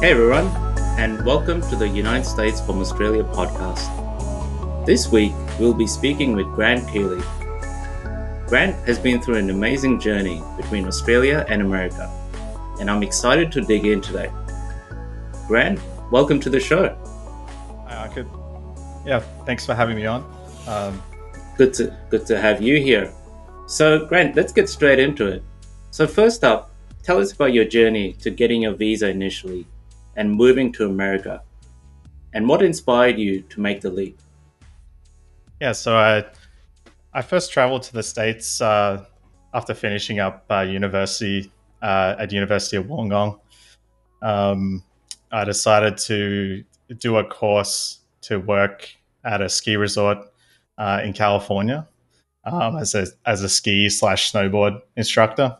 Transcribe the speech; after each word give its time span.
Hey 0.00 0.10
everyone, 0.10 0.48
and 0.98 1.24
welcome 1.24 1.62
to 1.62 1.76
the 1.76 1.88
United 1.88 2.26
States 2.26 2.60
from 2.60 2.80
Australia 2.80 3.22
podcast. 3.22 3.86
This 4.84 5.10
week 5.10 5.32
we'll 5.58 5.72
be 5.72 5.86
speaking 5.86 6.34
with 6.34 6.46
Grant 6.46 6.86
Kiely. 6.88 7.22
Grant 8.46 8.74
has 8.86 8.98
been 8.98 9.22
through 9.22 9.36
an 9.36 9.48
amazing 9.48 9.98
journey 9.98 10.42
between 10.58 10.86
Australia 10.86 11.46
and 11.48 11.62
America, 11.62 12.10
and 12.80 12.90
I'm 12.90 13.02
excited 13.02 13.50
to 13.52 13.62
dig 13.62 13.86
in 13.86 14.02
today. 14.02 14.30
Grant, 15.46 15.80
welcome 16.10 16.38
to 16.40 16.50
the 16.50 16.60
show. 16.60 16.88
Hi, 17.86 18.06
Arkad. 18.06 18.26
Yeah, 19.06 19.20
thanks 19.46 19.64
for 19.64 19.74
having 19.74 19.96
me 19.96 20.04
on. 20.04 20.22
Um, 20.66 21.00
good 21.56 21.72
to 21.74 21.96
good 22.10 22.26
to 22.26 22.38
have 22.38 22.60
you 22.60 22.78
here. 22.78 23.14
So, 23.66 24.04
Grant, 24.06 24.36
let's 24.36 24.52
get 24.52 24.68
straight 24.68 24.98
into 24.98 25.26
it. 25.28 25.42
So, 25.92 26.06
first 26.06 26.44
up, 26.44 26.72
tell 27.02 27.18
us 27.18 27.32
about 27.32 27.54
your 27.54 27.64
journey 27.64 28.12
to 28.14 28.30
getting 28.30 28.62
your 28.62 28.74
visa 28.74 29.08
initially 29.08 29.66
and 30.16 30.30
moving 30.30 30.72
to 30.72 30.86
America, 30.86 31.42
and 32.32 32.48
what 32.48 32.62
inspired 32.62 33.18
you 33.18 33.42
to 33.42 33.60
make 33.60 33.80
the 33.80 33.90
leap. 33.90 34.18
Yeah, 35.60 35.72
so 35.72 35.96
I 35.96 36.24
I 37.12 37.22
first 37.22 37.52
traveled 37.52 37.82
to 37.84 37.92
the 37.92 38.02
states 38.02 38.60
uh, 38.60 39.04
after 39.54 39.74
finishing 39.74 40.18
up 40.18 40.44
uh, 40.50 40.60
university 40.60 41.50
uh, 41.82 42.16
at 42.18 42.32
University 42.32 42.76
of 42.76 42.86
Wollongong. 42.86 43.38
Um, 44.22 44.82
I 45.30 45.44
decided 45.44 45.96
to 45.98 46.64
do 46.98 47.16
a 47.16 47.24
course 47.24 48.00
to 48.22 48.38
work 48.38 48.88
at 49.24 49.40
a 49.40 49.48
ski 49.48 49.76
resort 49.76 50.18
uh, 50.78 51.00
in 51.04 51.12
California 51.12 51.86
um, 52.44 52.76
as 52.76 52.94
a 52.94 53.06
as 53.26 53.42
a 53.42 53.48
ski 53.48 53.88
slash 53.88 54.32
snowboard 54.32 54.80
instructor. 54.96 55.56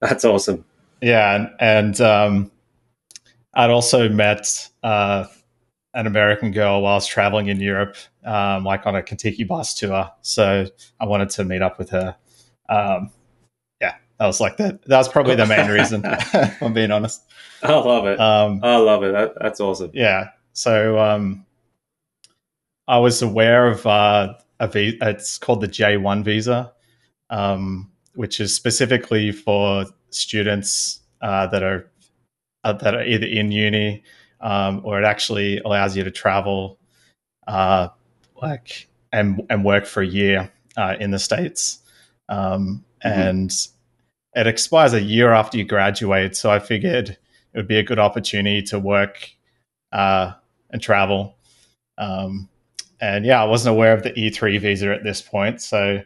That's 0.00 0.24
awesome. 0.24 0.64
Yeah, 1.00 1.34
and, 1.34 1.50
and 1.58 2.00
um, 2.00 2.51
I'd 3.54 3.70
also 3.70 4.08
met 4.08 4.68
uh, 4.82 5.26
an 5.94 6.06
American 6.06 6.52
girl 6.52 6.82
while 6.82 6.92
I 6.92 6.96
was 6.96 7.06
traveling 7.06 7.48
in 7.48 7.60
Europe, 7.60 7.96
um, 8.24 8.64
like 8.64 8.86
on 8.86 8.96
a 8.96 9.02
Contiki 9.02 9.46
bus 9.46 9.74
tour. 9.74 10.10
So 10.22 10.66
I 10.98 11.04
wanted 11.04 11.30
to 11.30 11.44
meet 11.44 11.62
up 11.62 11.78
with 11.78 11.90
her. 11.90 12.16
Um, 12.68 13.10
yeah, 13.80 13.96
that 14.18 14.26
was 14.26 14.40
like 14.40 14.56
that. 14.56 14.82
That 14.86 14.98
was 14.98 15.08
probably 15.08 15.34
the 15.34 15.46
main 15.46 15.70
reason. 15.70 16.02
I'm 16.60 16.72
being 16.72 16.90
honest. 16.90 17.22
I 17.62 17.72
love 17.72 18.06
it. 18.06 18.18
Um, 18.18 18.60
I 18.62 18.76
love 18.76 19.02
it. 19.02 19.12
That, 19.12 19.34
that's 19.40 19.60
awesome. 19.60 19.90
Yeah. 19.92 20.30
So 20.54 20.98
um, 20.98 21.44
I 22.88 22.98
was 22.98 23.20
aware 23.20 23.68
of 23.68 23.86
uh, 23.86 24.34
a 24.60 24.68
visa. 24.68 24.96
It's 25.02 25.36
called 25.38 25.60
the 25.60 25.68
J1 25.68 26.24
visa, 26.24 26.72
um, 27.28 27.90
which 28.14 28.40
is 28.40 28.54
specifically 28.54 29.30
for 29.30 29.84
students 30.10 31.00
uh, 31.20 31.46
that 31.48 31.62
are 31.62 31.90
uh, 32.64 32.72
that 32.74 32.94
are 32.94 33.04
either 33.04 33.26
in 33.26 33.52
uni 33.52 34.02
um, 34.40 34.80
or 34.84 35.00
it 35.00 35.04
actually 35.04 35.58
allows 35.58 35.96
you 35.96 36.04
to 36.04 36.10
travel 36.10 36.78
uh, 37.46 37.88
like 38.40 38.88
and 39.12 39.42
and 39.50 39.64
work 39.64 39.86
for 39.86 40.02
a 40.02 40.06
year 40.06 40.50
uh, 40.76 40.96
in 41.00 41.10
the 41.10 41.18
states. 41.18 41.78
Um, 42.28 42.84
mm-hmm. 43.04 43.20
and 43.20 43.68
it 44.34 44.46
expires 44.46 44.94
a 44.94 45.00
year 45.00 45.32
after 45.32 45.58
you 45.58 45.64
graduate 45.64 46.34
so 46.36 46.50
i 46.50 46.58
figured 46.58 47.10
it 47.10 47.18
would 47.54 47.68
be 47.68 47.78
a 47.78 47.82
good 47.82 47.98
opportunity 47.98 48.62
to 48.62 48.78
work 48.78 49.28
uh, 49.92 50.32
and 50.70 50.80
travel. 50.80 51.36
Um, 51.98 52.48
and 53.00 53.26
yeah 53.26 53.42
i 53.42 53.44
wasn't 53.44 53.74
aware 53.74 53.92
of 53.92 54.02
the 54.02 54.12
e3 54.12 54.60
visa 54.60 54.94
at 54.94 55.02
this 55.02 55.20
point 55.20 55.60
so 55.60 56.00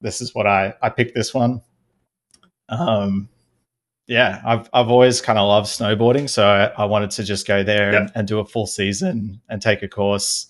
this 0.00 0.20
is 0.20 0.34
what 0.34 0.46
i 0.46 0.74
i 0.82 0.88
picked 0.88 1.14
this 1.14 1.32
one. 1.32 1.62
Um, 2.68 3.28
yeah, 4.10 4.42
I've 4.44 4.68
I've 4.72 4.90
always 4.90 5.20
kind 5.20 5.38
of 5.38 5.46
loved 5.46 5.68
snowboarding, 5.68 6.28
so 6.28 6.44
I, 6.44 6.64
I, 6.82 6.84
wanted 6.84 7.12
to 7.12 7.22
just 7.22 7.46
go 7.46 7.62
there 7.62 7.92
yep. 7.92 8.00
and, 8.00 8.10
and, 8.16 8.28
do 8.28 8.40
a 8.40 8.44
full 8.44 8.66
season 8.66 9.40
and 9.48 9.62
take 9.62 9.84
a 9.84 9.88
course 9.88 10.48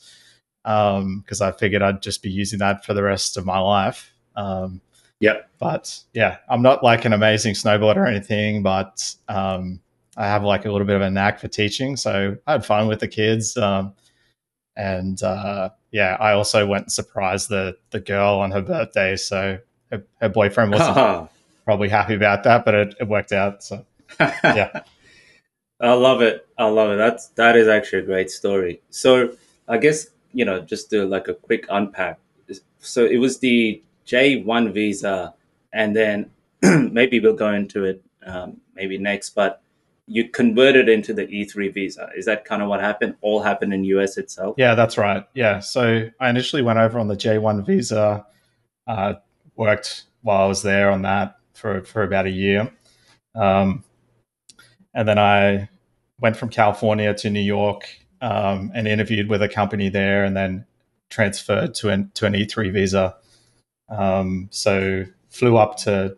because 0.64 1.41
um, 1.41 1.47
I 1.47 1.53
figured 1.53 1.83
I'd 1.83 2.00
just 2.00 2.22
be 2.22 2.31
using 2.31 2.59
that 2.60 2.87
for 2.87 2.94
the 2.94 3.03
rest 3.03 3.37
of 3.37 3.44
my 3.44 3.59
life. 3.59 4.15
Um, 4.34 4.81
yep. 5.21 5.50
But 5.59 6.00
yeah, 6.15 6.38
I'm 6.48 6.62
not 6.62 6.82
like 6.82 7.04
an 7.04 7.12
amazing 7.12 7.53
snowboarder 7.53 7.98
or 7.98 8.06
anything, 8.06 8.62
but 8.62 9.15
um, 9.28 9.81
I 10.16 10.27
have 10.27 10.42
like 10.42 10.65
a 10.65 10.72
little 10.72 10.87
bit 10.87 10.97
of 10.97 11.03
a 11.03 11.10
knack 11.10 11.38
for 11.38 11.48
teaching, 11.48 11.97
so 11.97 12.38
I 12.47 12.53
had 12.53 12.65
fun 12.65 12.88
with 12.88 13.00
the 13.00 13.09
kids. 13.09 13.59
Um, 13.59 13.92
and 14.75 15.22
uh, 15.22 15.69
yeah, 15.91 16.16
I 16.19 16.32
also 16.32 16.66
went 16.66 16.84
and 16.84 16.92
surprised 16.92 17.50
the 17.50 17.77
the 17.91 18.00
girl 18.00 18.38
on 18.38 18.53
her 18.53 18.62
birthday, 18.62 19.16
so 19.16 19.59
her, 19.91 20.03
her 20.19 20.31
boyfriend 20.31 20.72
wasn't 20.72 21.28
probably 21.70 21.88
happy 21.88 22.16
about 22.16 22.42
that, 22.42 22.64
but 22.64 22.75
it, 22.75 22.94
it 22.98 23.06
worked 23.06 23.31
out. 23.31 23.62
So 23.62 23.86
yeah. 24.20 24.82
I 25.81 25.92
love 25.92 26.20
it. 26.20 26.48
I 26.58 26.64
love 26.64 26.91
it. 26.91 26.97
That's 26.97 27.28
that 27.36 27.54
is 27.54 27.69
actually 27.69 28.03
a 28.03 28.06
great 28.06 28.28
story. 28.28 28.82
So 28.91 29.36
I 29.69 29.78
guess 29.78 30.09
you 30.32 30.44
know 30.44 30.59
just 30.62 30.91
do 30.91 31.06
like 31.06 31.28
a 31.28 31.34
quick 31.34 31.66
unpack. 31.70 32.19
So 32.80 33.04
it 33.04 33.19
was 33.19 33.38
the 33.38 33.80
J 34.04 34.42
one 34.42 34.72
visa, 34.72 35.32
and 35.72 35.94
then 35.94 36.32
maybe 36.62 37.20
we'll 37.20 37.36
go 37.47 37.53
into 37.53 37.84
it 37.84 38.03
um, 38.26 38.56
maybe 38.75 38.98
next. 38.98 39.30
But 39.30 39.62
you 40.09 40.28
converted 40.28 40.88
into 40.88 41.14
the 41.14 41.28
E 41.28 41.44
three 41.44 41.69
visa. 41.69 42.09
Is 42.16 42.26
that 42.26 42.44
kind 42.44 42.62
of 42.62 42.69
what 42.69 42.80
happened? 42.80 43.14
All 43.20 43.41
happened 43.41 43.72
in 43.72 43.84
US 43.84 44.19
itself. 44.19 44.56
Yeah, 44.59 44.75
that's 44.75 44.98
right. 44.98 45.25
Yeah. 45.34 45.60
So 45.60 46.10
I 46.19 46.30
initially 46.30 46.62
went 46.62 46.80
over 46.80 46.98
on 46.98 47.06
the 47.06 47.16
J 47.16 47.38
one 47.38 47.64
visa, 47.64 48.26
uh, 48.88 49.14
worked 49.54 50.06
while 50.22 50.42
I 50.42 50.47
was 50.47 50.62
there 50.62 50.91
on 50.91 51.03
that, 51.03 51.40
for 51.60 51.84
for 51.84 52.03
about 52.03 52.26
a 52.26 52.31
year, 52.31 52.72
um, 53.34 53.84
and 54.94 55.06
then 55.06 55.19
I 55.19 55.69
went 56.19 56.37
from 56.37 56.48
California 56.48 57.15
to 57.15 57.31
New 57.31 57.41
York 57.41 57.88
um, 58.21 58.71
and 58.75 58.88
interviewed 58.88 59.28
with 59.28 59.43
a 59.43 59.48
company 59.48 59.88
there, 59.91 60.25
and 60.25 60.37
then 60.37 60.66
transferred 61.10 61.75
to 61.75 61.91
an 61.91 62.10
to 62.15 62.26
an 62.26 62.34
E 62.34 62.44
three 62.44 62.71
visa. 62.71 63.16
Um, 63.88 64.48
so 64.50 65.04
flew 65.28 65.56
up 65.56 65.76
to 65.78 66.16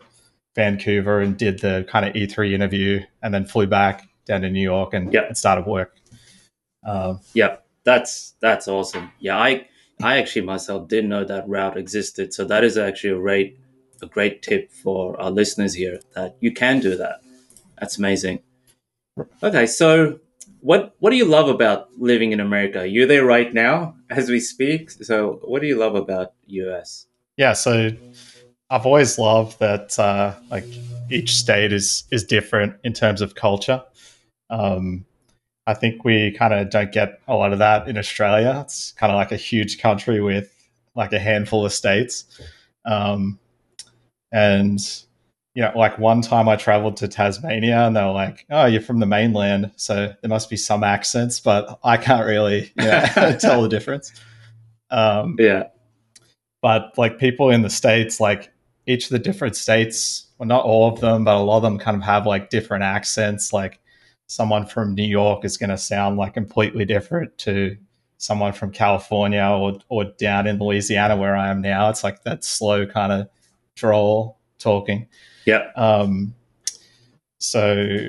Vancouver 0.55 1.21
and 1.21 1.37
did 1.37 1.61
the 1.61 1.87
kind 1.89 2.07
of 2.07 2.15
E 2.15 2.27
three 2.27 2.55
interview, 2.55 3.01
and 3.23 3.35
then 3.35 3.45
flew 3.45 3.67
back 3.67 4.09
down 4.27 4.43
to 4.43 4.51
New 4.51 4.63
York 4.63 4.95
and, 4.95 5.13
yep. 5.13 5.27
and 5.27 5.37
started 5.37 5.67
work. 5.67 5.97
Um, 6.87 7.21
yep, 7.35 7.67
that's 7.85 8.35
that's 8.41 8.69
awesome. 8.69 9.11
Yeah, 9.19 9.39
I 9.39 9.67
I 10.03 10.19
actually 10.19 10.43
myself 10.43 10.89
didn't 10.89 11.11
know 11.11 11.25
that 11.25 11.49
route 11.49 11.77
existed, 11.77 12.35
so 12.35 12.45
that 12.45 12.65
is 12.65 12.77
actually 12.77 13.11
a 13.11 13.21
great 13.21 13.59
a 14.03 14.07
great 14.07 14.43
tip 14.43 14.71
for 14.71 15.21
our 15.21 15.31
listeners 15.31 15.75
here 15.75 16.01
that 16.15 16.37
you 16.41 16.53
can 16.53 16.81
do 16.81 16.97
that. 16.97 17.23
That's 17.79 17.99
amazing. 17.99 18.41
Okay, 19.43 19.67
so 19.67 20.21
what 20.61 20.95
what 21.01 21.11
do 21.11 21.17
you 21.17 21.25
love 21.25 21.49
about 21.49 21.89
living 21.99 22.33
in 22.33 22.41
America? 22.41 22.87
You're 22.87 23.07
there 23.07 23.25
right 23.25 23.53
now 23.53 23.97
as 24.11 24.29
we 24.29 24.41
speak. 24.41 24.91
So 24.91 25.41
what 25.43 25.61
do 25.61 25.69
you 25.69 25.77
love 25.77 25.95
about 25.95 26.33
US? 26.47 27.07
Yeah, 27.37 27.53
so 27.53 27.91
I've 28.71 28.87
always 28.87 29.19
loved 29.19 29.59
that 29.59 29.99
uh, 29.99 30.35
like 30.51 30.65
each 31.11 31.35
state 31.35 31.73
is 31.73 32.05
is 32.11 32.25
different 32.25 32.77
in 32.85 32.93
terms 32.93 33.21
of 33.21 33.35
culture. 33.35 33.83
Um, 34.51 35.05
I 35.67 35.75
think 35.75 36.05
we 36.05 36.33
kind 36.33 36.55
of 36.55 36.71
don't 36.71 36.93
get 36.93 37.21
a 37.29 37.35
lot 37.35 37.53
of 37.53 37.59
that 37.59 37.89
in 37.89 37.97
Australia. 37.97 38.63
It's 38.65 38.93
kind 38.93 39.13
of 39.13 39.17
like 39.17 39.33
a 39.33 39.37
huge 39.37 39.79
country 39.79 40.21
with 40.21 40.53
like 40.95 41.13
a 41.13 41.19
handful 41.19 41.65
of 41.65 41.73
states. 41.73 42.25
Um, 42.85 43.39
and 44.33 44.81
you 45.55 45.63
know, 45.63 45.73
like 45.77 45.99
one 45.99 46.23
time 46.23 46.49
I 46.49 46.57
traveled 46.57 46.97
to 46.99 47.09
Tasmania 47.09 47.87
and 47.87 47.95
they 47.95 48.03
were 48.03 48.13
like, 48.13 48.47
"Oh, 48.51 48.65
you're 48.65 48.81
from 48.81 49.01
the 49.01 49.07
mainland, 49.07 49.71
so 49.77 50.15
there 50.21 50.29
must 50.29 50.49
be 50.49 50.57
some 50.57 50.83
accents, 50.83 51.41
but 51.41 51.79
I 51.85 51.99
can't 51.99 52.27
really 52.27 52.73
you 52.79 52.85
know, 52.85 53.05
tell 53.41 53.63
the 53.63 53.69
difference." 53.69 54.13
Um, 54.91 55.37
yeah, 55.39 55.65
but 56.63 56.97
like 56.97 57.19
people 57.19 57.51
in 57.51 57.63
the 57.63 57.71
states, 57.71 58.19
like 58.19 58.51
each 58.87 59.05
of 59.05 59.11
the 59.11 59.19
different 59.19 59.57
states, 59.57 60.27
well, 60.39 60.49
not 60.49 60.65
all 60.65 60.89
of 60.93 61.01
them, 61.01 61.25
but 61.25 61.37
a 61.37 61.41
lot 61.41 61.59
of 61.59 61.63
them 61.63 61.79
kind 61.79 61.97
of 61.97 62.03
have 62.03 62.27
like 62.27 62.49
different 62.49 62.83
accents. 62.85 63.53
Like 63.53 63.79
someone 64.29 64.67
from 64.67 64.95
New 64.95 65.05
York 65.05 65.45
is 65.45 65.59
going 65.59 65.71
to 65.71 65.79
sound 65.79 66.17
like 66.17 66.35
completely 66.35 66.87
different 66.87 67.37
to 67.39 67.77
someone 68.17 68.53
from 68.53 68.71
California 68.71 69.43
or 69.43 69.79
or 69.91 70.05
down 70.05 70.47
in 70.47 70.59
Louisiana 70.59 71.17
where 71.17 71.37
I 71.37 71.51
am 71.51 71.61
now. 71.61 71.91
It's 71.91 72.03
like 72.03 72.23
that 72.25 72.43
slow 72.43 72.87
kind 72.87 73.13
of 73.13 73.29
drawl 73.75 74.39
talking. 74.59 75.09
Yeah. 75.45 75.71
Um, 75.77 76.35
so 77.39 78.09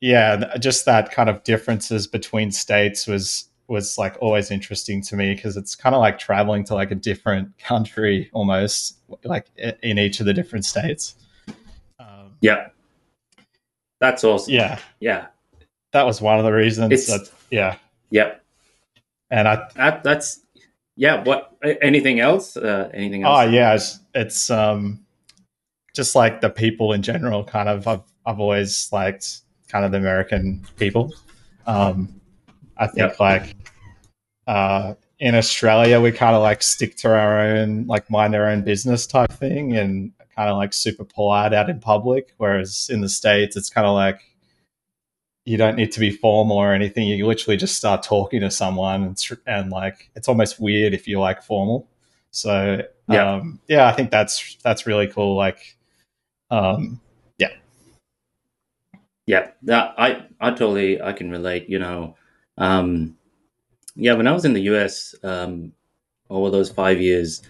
yeah, 0.00 0.56
just 0.58 0.84
that 0.84 1.10
kind 1.10 1.30
of 1.30 1.42
differences 1.44 2.06
between 2.06 2.50
states 2.50 3.06
was 3.06 3.48
was 3.66 3.96
like 3.96 4.16
always 4.20 4.50
interesting 4.50 5.00
to 5.00 5.16
me 5.16 5.34
because 5.34 5.56
it's 5.56 5.74
kind 5.74 5.94
of 5.94 6.00
like 6.00 6.18
traveling 6.18 6.64
to 6.64 6.74
like 6.74 6.90
a 6.90 6.94
different 6.94 7.56
country 7.58 8.28
almost 8.34 8.98
like 9.24 9.46
in 9.82 9.98
each 9.98 10.20
of 10.20 10.26
the 10.26 10.34
different 10.34 10.66
states. 10.66 11.14
Um, 11.98 12.36
yeah. 12.42 12.68
That's 14.00 14.22
awesome. 14.22 14.52
Yeah. 14.52 14.78
Yeah. 15.00 15.28
That 15.92 16.04
was 16.04 16.20
one 16.20 16.38
of 16.38 16.44
the 16.44 16.52
reasons. 16.52 17.06
That, 17.06 17.30
yeah. 17.50 17.76
Yep. 18.10 18.44
And 19.30 19.48
I 19.48 19.68
that, 19.76 20.02
that's 20.04 20.40
yeah. 20.96 21.24
What 21.24 21.56
anything 21.80 22.20
else? 22.20 22.56
Uh, 22.56 22.90
anything 22.92 23.22
else? 23.22 23.38
Oh 23.38 23.50
yeah, 23.50 23.74
it's, 23.74 24.00
it's 24.14 24.50
um 24.50 25.03
just 25.94 26.14
like 26.14 26.40
the 26.40 26.50
people 26.50 26.92
in 26.92 27.02
general. 27.02 27.44
Kind 27.44 27.68
of, 27.68 27.88
I've 27.88 28.02
I've 28.26 28.40
always 28.40 28.92
liked 28.92 29.40
kind 29.68 29.84
of 29.84 29.92
the 29.92 29.98
American 29.98 30.64
people. 30.76 31.14
Um, 31.66 32.20
I 32.76 32.86
think 32.86 32.98
yep. 32.98 33.20
like 33.20 33.56
uh, 34.46 34.94
in 35.18 35.34
Australia, 35.34 36.00
we 36.00 36.12
kind 36.12 36.36
of 36.36 36.42
like 36.42 36.62
stick 36.62 36.96
to 36.98 37.08
our 37.08 37.40
own, 37.40 37.86
like 37.86 38.10
mind 38.10 38.34
our 38.34 38.48
own 38.48 38.62
business 38.62 39.06
type 39.06 39.32
thing, 39.32 39.76
and 39.76 40.12
kind 40.34 40.50
of 40.50 40.56
like 40.56 40.72
super 40.72 41.04
polite 41.04 41.54
out 41.54 41.70
in 41.70 41.80
public. 41.80 42.34
Whereas 42.36 42.88
in 42.92 43.00
the 43.00 43.08
states, 43.08 43.56
it's 43.56 43.70
kind 43.70 43.86
of 43.86 43.94
like 43.94 44.20
you 45.44 45.56
don't 45.56 45.76
need 45.76 45.92
to 45.92 46.00
be 46.00 46.10
formal 46.10 46.56
or 46.56 46.72
anything. 46.72 47.06
You 47.06 47.26
literally 47.26 47.56
just 47.56 47.76
start 47.76 48.02
talking 48.02 48.40
to 48.40 48.50
someone, 48.50 49.04
and, 49.04 49.22
and 49.46 49.70
like 49.70 50.10
it's 50.16 50.28
almost 50.28 50.60
weird 50.60 50.94
if 50.94 51.06
you're 51.06 51.20
like 51.20 51.42
formal. 51.42 51.88
So 52.30 52.82
yeah, 53.08 53.34
um, 53.34 53.60
yeah, 53.68 53.86
I 53.86 53.92
think 53.92 54.10
that's 54.10 54.56
that's 54.64 54.86
really 54.86 55.06
cool. 55.06 55.36
Like, 55.36 55.76
um, 56.50 57.00
yeah, 57.38 57.50
yeah, 59.26 59.50
that 59.62 59.94
I 59.98 60.26
I 60.40 60.50
totally 60.50 61.00
I 61.00 61.12
can 61.12 61.30
relate. 61.30 61.68
You 61.68 61.78
know, 61.78 62.16
um, 62.58 63.16
yeah, 63.96 64.14
when 64.14 64.26
I 64.26 64.32
was 64.32 64.44
in 64.44 64.54
the 64.54 64.62
US, 64.62 65.14
um, 65.22 65.72
over 66.30 66.50
those 66.50 66.70
five 66.70 67.00
years, 67.00 67.42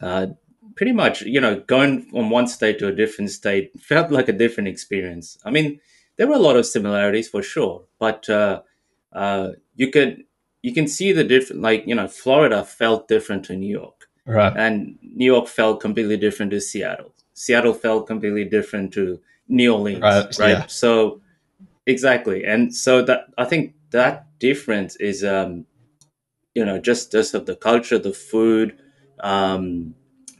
uh, 0.00 0.28
pretty 0.76 0.92
much, 0.92 1.22
you 1.22 1.40
know, 1.40 1.60
going 1.60 2.02
from 2.02 2.30
one 2.30 2.46
state 2.46 2.78
to 2.78 2.88
a 2.88 2.94
different 2.94 3.30
state 3.30 3.72
felt 3.80 4.10
like 4.10 4.28
a 4.28 4.32
different 4.32 4.68
experience. 4.68 5.38
I 5.44 5.50
mean, 5.50 5.80
there 6.16 6.26
were 6.26 6.34
a 6.34 6.38
lot 6.38 6.56
of 6.56 6.66
similarities 6.66 7.28
for 7.28 7.42
sure, 7.42 7.84
but 7.98 8.28
uh, 8.28 8.62
uh, 9.12 9.50
you 9.76 9.90
could 9.90 10.24
you 10.62 10.72
can 10.72 10.86
see 10.86 11.12
the 11.12 11.24
different. 11.24 11.62
Like 11.62 11.84
you 11.86 11.94
know, 11.94 12.08
Florida 12.08 12.64
felt 12.64 13.08
different 13.08 13.44
to 13.46 13.56
New 13.56 13.70
York, 13.70 14.08
right? 14.26 14.52
And 14.56 14.98
New 15.02 15.26
York 15.26 15.48
felt 15.48 15.80
completely 15.80 16.16
different 16.16 16.52
to 16.52 16.60
Seattle. 16.60 17.14
Seattle 17.42 17.74
felt 17.74 18.06
completely 18.06 18.44
different 18.44 18.92
to 18.94 19.20
New 19.48 19.74
Orleans, 19.74 20.02
right? 20.02 20.38
right? 20.38 20.58
Yeah. 20.58 20.66
So 20.66 21.20
exactly, 21.86 22.44
and 22.44 22.74
so 22.74 23.02
that 23.02 23.26
I 23.36 23.44
think 23.44 23.74
that 23.90 24.26
difference 24.38 24.96
is, 24.96 25.24
um, 25.24 25.66
you 26.54 26.64
know, 26.64 26.78
just 26.78 27.12
just 27.12 27.34
of 27.34 27.46
the 27.46 27.56
culture, 27.56 27.98
the 27.98 28.12
food, 28.12 28.78
um, 29.20 29.94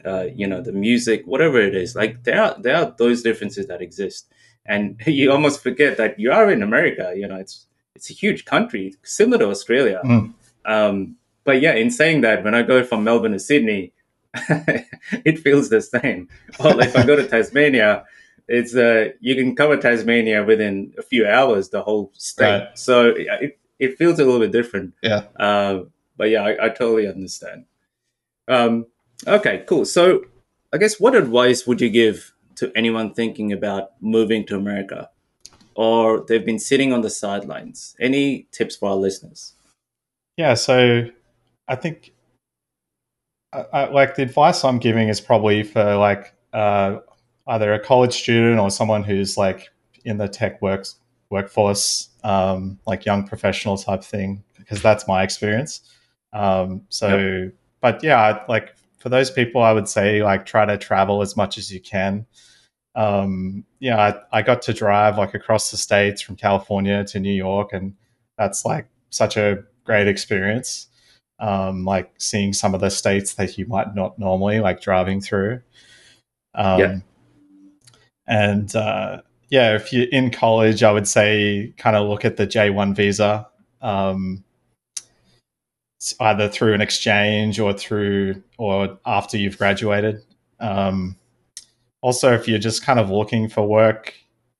uh, 0.05 0.27
you 0.33 0.47
know, 0.47 0.61
the 0.61 0.71
music, 0.71 1.23
whatever 1.25 1.59
it 1.59 1.75
is. 1.75 1.95
Like 1.95 2.23
there 2.23 2.41
are 2.41 2.55
there 2.59 2.77
are 2.77 2.95
those 2.97 3.21
differences 3.21 3.67
that 3.67 3.81
exist 3.81 4.33
and 4.65 5.01
you 5.05 5.31
almost 5.31 5.61
forget 5.61 5.97
that 5.97 6.19
you 6.19 6.31
are 6.31 6.51
in 6.51 6.63
America. 6.63 7.13
You 7.15 7.27
know, 7.27 7.35
it's 7.35 7.67
it's 7.95 8.09
a 8.09 8.13
huge 8.13 8.45
country, 8.45 8.95
similar 9.03 9.39
to 9.39 9.49
Australia. 9.49 10.01
Mm. 10.03 10.33
Um, 10.65 11.15
but 11.43 11.61
yeah, 11.61 11.73
in 11.73 11.91
saying 11.91 12.21
that, 12.21 12.43
when 12.43 12.55
I 12.55 12.63
go 12.63 12.83
from 12.83 13.03
Melbourne 13.03 13.33
to 13.33 13.39
Sydney, 13.39 13.93
it 15.25 15.39
feels 15.39 15.69
the 15.69 15.81
same. 15.81 16.29
Or 16.59 16.79
if 16.81 16.95
I 16.95 17.05
go 17.05 17.15
to 17.15 17.27
Tasmania, 17.29 18.05
it's 18.47 18.75
uh, 18.75 19.09
you 19.19 19.35
can 19.35 19.55
cover 19.55 19.77
Tasmania 19.77 20.43
within 20.43 20.93
a 20.97 21.03
few 21.03 21.27
hours, 21.27 21.69
the 21.69 21.81
whole 21.81 22.11
state. 22.15 22.59
Right. 22.59 22.77
So 22.77 23.13
it 23.15 23.59
it 23.79 23.97
feels 23.97 24.19
a 24.19 24.25
little 24.25 24.39
bit 24.39 24.51
different. 24.51 24.93
Yeah. 25.01 25.25
Uh, 25.39 25.83
but 26.17 26.29
yeah, 26.29 26.43
I, 26.43 26.65
I 26.65 26.69
totally 26.69 27.07
understand. 27.07 27.65
Um, 28.47 28.85
okay, 29.27 29.63
cool. 29.67 29.85
So 29.85 30.23
I 30.71 30.77
guess 30.77 30.99
what 30.99 31.15
advice 31.15 31.67
would 31.67 31.81
you 31.81 31.89
give 31.89 32.33
to 32.55 32.71
anyone 32.75 33.13
thinking 33.13 33.51
about 33.51 33.91
moving 34.01 34.45
to 34.47 34.55
America 34.55 35.09
or 35.75 36.23
they've 36.27 36.45
been 36.45 36.59
sitting 36.59 36.93
on 36.93 37.01
the 37.01 37.09
sidelines? 37.09 37.95
Any 37.99 38.47
tips 38.51 38.75
for 38.75 38.89
our 38.89 38.95
listeners? 38.95 39.53
Yeah, 40.37 40.53
so 40.55 41.07
I 41.67 41.75
think 41.75 42.13
I, 43.73 43.85
like 43.89 44.15
the 44.15 44.23
advice 44.23 44.63
I'm 44.63 44.79
giving 44.79 45.09
is 45.09 45.21
probably 45.21 45.63
for 45.63 45.95
like 45.95 46.33
uh, 46.53 46.99
either 47.47 47.73
a 47.73 47.79
college 47.79 48.13
student 48.13 48.59
or 48.59 48.69
someone 48.69 49.03
who's 49.03 49.37
like 49.37 49.69
in 50.05 50.17
the 50.17 50.27
tech 50.27 50.61
works 50.61 50.95
workforce, 51.29 52.09
um, 52.23 52.79
like 52.85 53.05
young 53.05 53.27
professional 53.27 53.77
type 53.77 54.03
thing, 54.03 54.43
because 54.57 54.81
that's 54.81 55.07
my 55.07 55.23
experience. 55.23 55.81
Um, 56.31 56.83
so, 56.89 57.17
yep. 57.17 57.53
but 57.81 58.03
yeah, 58.03 58.43
like 58.47 58.75
for 58.99 59.09
those 59.09 59.31
people, 59.31 59.61
I 59.61 59.73
would 59.73 59.89
say 59.89 60.23
like 60.23 60.45
try 60.45 60.65
to 60.65 60.77
travel 60.77 61.21
as 61.21 61.35
much 61.35 61.57
as 61.57 61.73
you 61.73 61.81
can. 61.81 62.25
Um, 62.95 63.65
yeah, 63.79 63.97
I, 64.31 64.39
I 64.39 64.41
got 64.43 64.61
to 64.63 64.73
drive 64.73 65.17
like 65.17 65.33
across 65.33 65.71
the 65.71 65.77
states 65.77 66.21
from 66.21 66.35
California 66.35 67.03
to 67.05 67.19
New 67.19 67.33
York, 67.33 67.73
and 67.73 67.95
that's 68.37 68.63
like 68.63 68.87
such 69.09 69.35
a 69.35 69.63
great 69.83 70.07
experience. 70.07 70.87
Um, 71.39 71.83
like 71.83 72.11
seeing 72.17 72.53
some 72.53 72.73
of 72.73 72.81
the 72.81 72.89
states 72.89 73.33
that 73.33 73.57
you 73.57 73.65
might 73.65 73.95
not 73.95 74.17
normally 74.17 74.59
like 74.59 74.81
driving 74.81 75.19
through. 75.19 75.61
Um, 76.55 76.79
yeah. 76.79 76.99
And 78.27 78.75
uh, 78.75 79.21
yeah, 79.49 79.75
if 79.75 79.91
you're 79.91 80.07
in 80.09 80.31
college, 80.31 80.83
I 80.83 80.91
would 80.91 81.07
say 81.07 81.73
kind 81.77 81.95
of 81.95 82.07
look 82.07 82.23
at 82.23 82.37
the 82.37 82.47
J1 82.47 82.95
visa. 82.95 83.47
Um, 83.81 84.43
either 86.19 86.49
through 86.49 86.73
an 86.73 86.81
exchange 86.81 87.59
or 87.59 87.73
through 87.73 88.41
or 88.57 88.97
after 89.05 89.37
you've 89.37 89.57
graduated. 89.57 90.21
Um, 90.59 91.15
also, 92.01 92.33
if 92.33 92.47
you're 92.47 92.59
just 92.59 92.83
kind 92.83 92.99
of 92.99 93.09
looking 93.09 93.47
for 93.47 93.65
work, 93.65 94.13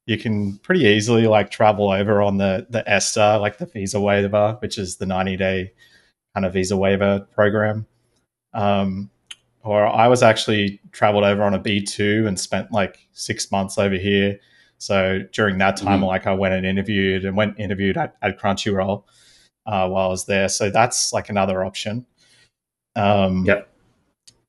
you 0.06 0.18
can 0.18 0.58
pretty 0.60 0.86
easily 0.86 1.28
like 1.28 1.50
travel 1.50 1.92
over 1.92 2.22
on 2.22 2.38
the 2.38 2.66
the 2.70 2.88
ESTA, 2.90 3.38
like 3.40 3.58
the 3.58 3.66
visa 3.66 4.00
waiver, 4.00 4.58
which 4.62 4.78
is 4.78 4.98
the 4.98 5.06
90 5.06 5.38
day 5.38 5.74
kind 6.34 6.46
of 6.46 6.54
visa 6.54 6.78
waiver 6.78 7.28
program. 7.34 7.86
Um, 8.54 9.10
or 9.64 9.86
I 9.86 10.08
was 10.08 10.22
actually 10.22 10.82
traveled 10.92 11.24
over 11.24 11.44
on 11.44 11.54
a 11.54 11.60
B2 11.60 12.28
and 12.28 12.40
spent 12.40 12.72
like 12.72 13.08
six 13.14 13.52
months 13.52 13.78
over 13.78 13.96
here. 13.96 14.40
So 14.78 15.22
during 15.32 15.58
that 15.60 15.78
time, 15.78 16.00
mm-hmm. 16.00 16.08
like 16.08 16.28
I 16.28 16.34
went 16.34 16.54
and 16.54 16.66
interviewed 16.66 17.24
and 17.24 17.38
went 17.38 17.58
interviewed 17.58 17.98
at, 17.98 18.16
at 18.22 18.38
Crunchyroll 18.38 19.04
uh, 19.66 19.88
while 19.88 20.08
I 20.08 20.10
was 20.10 20.26
there. 20.26 20.50
So 20.50 20.70
that's 20.70 21.14
like 21.14 21.30
another 21.30 21.64
option. 21.64 22.06
Um, 22.96 23.46
yep. 23.46 23.70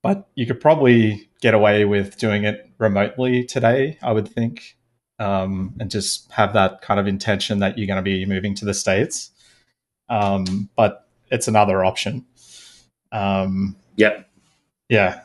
But 0.02 0.26
you 0.34 0.46
could 0.46 0.60
probably 0.60 1.31
get 1.40 1.54
away 1.54 1.84
with 1.84 2.19
doing 2.19 2.44
it 2.44 2.69
remotely 2.78 3.44
today, 3.44 3.96
I 4.02 4.12
would 4.12 4.28
think, 4.28 4.76
um, 5.19 5.75
and 5.78 5.90
just 5.90 6.31
have 6.32 6.52
that 6.54 6.82
kind 6.82 6.98
of 6.98 7.06
intention 7.06 7.60
that 7.60 7.78
you're 7.78 7.86
going 7.86 7.96
to 7.96 8.02
be 8.02 8.26
moving 8.26 8.54
to 8.56 8.64
the 8.64 8.75
States. 8.75 9.31
Um, 10.08 10.69
but 10.76 11.03
it's 11.34 11.48
another 11.48 11.84
option. 11.84 12.25
Um, 13.12 13.76
yep. 13.96 14.28
Yeah. 14.88 15.22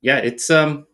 Yeah. 0.00 0.18
It's, 0.18 0.50
um, 0.50 0.86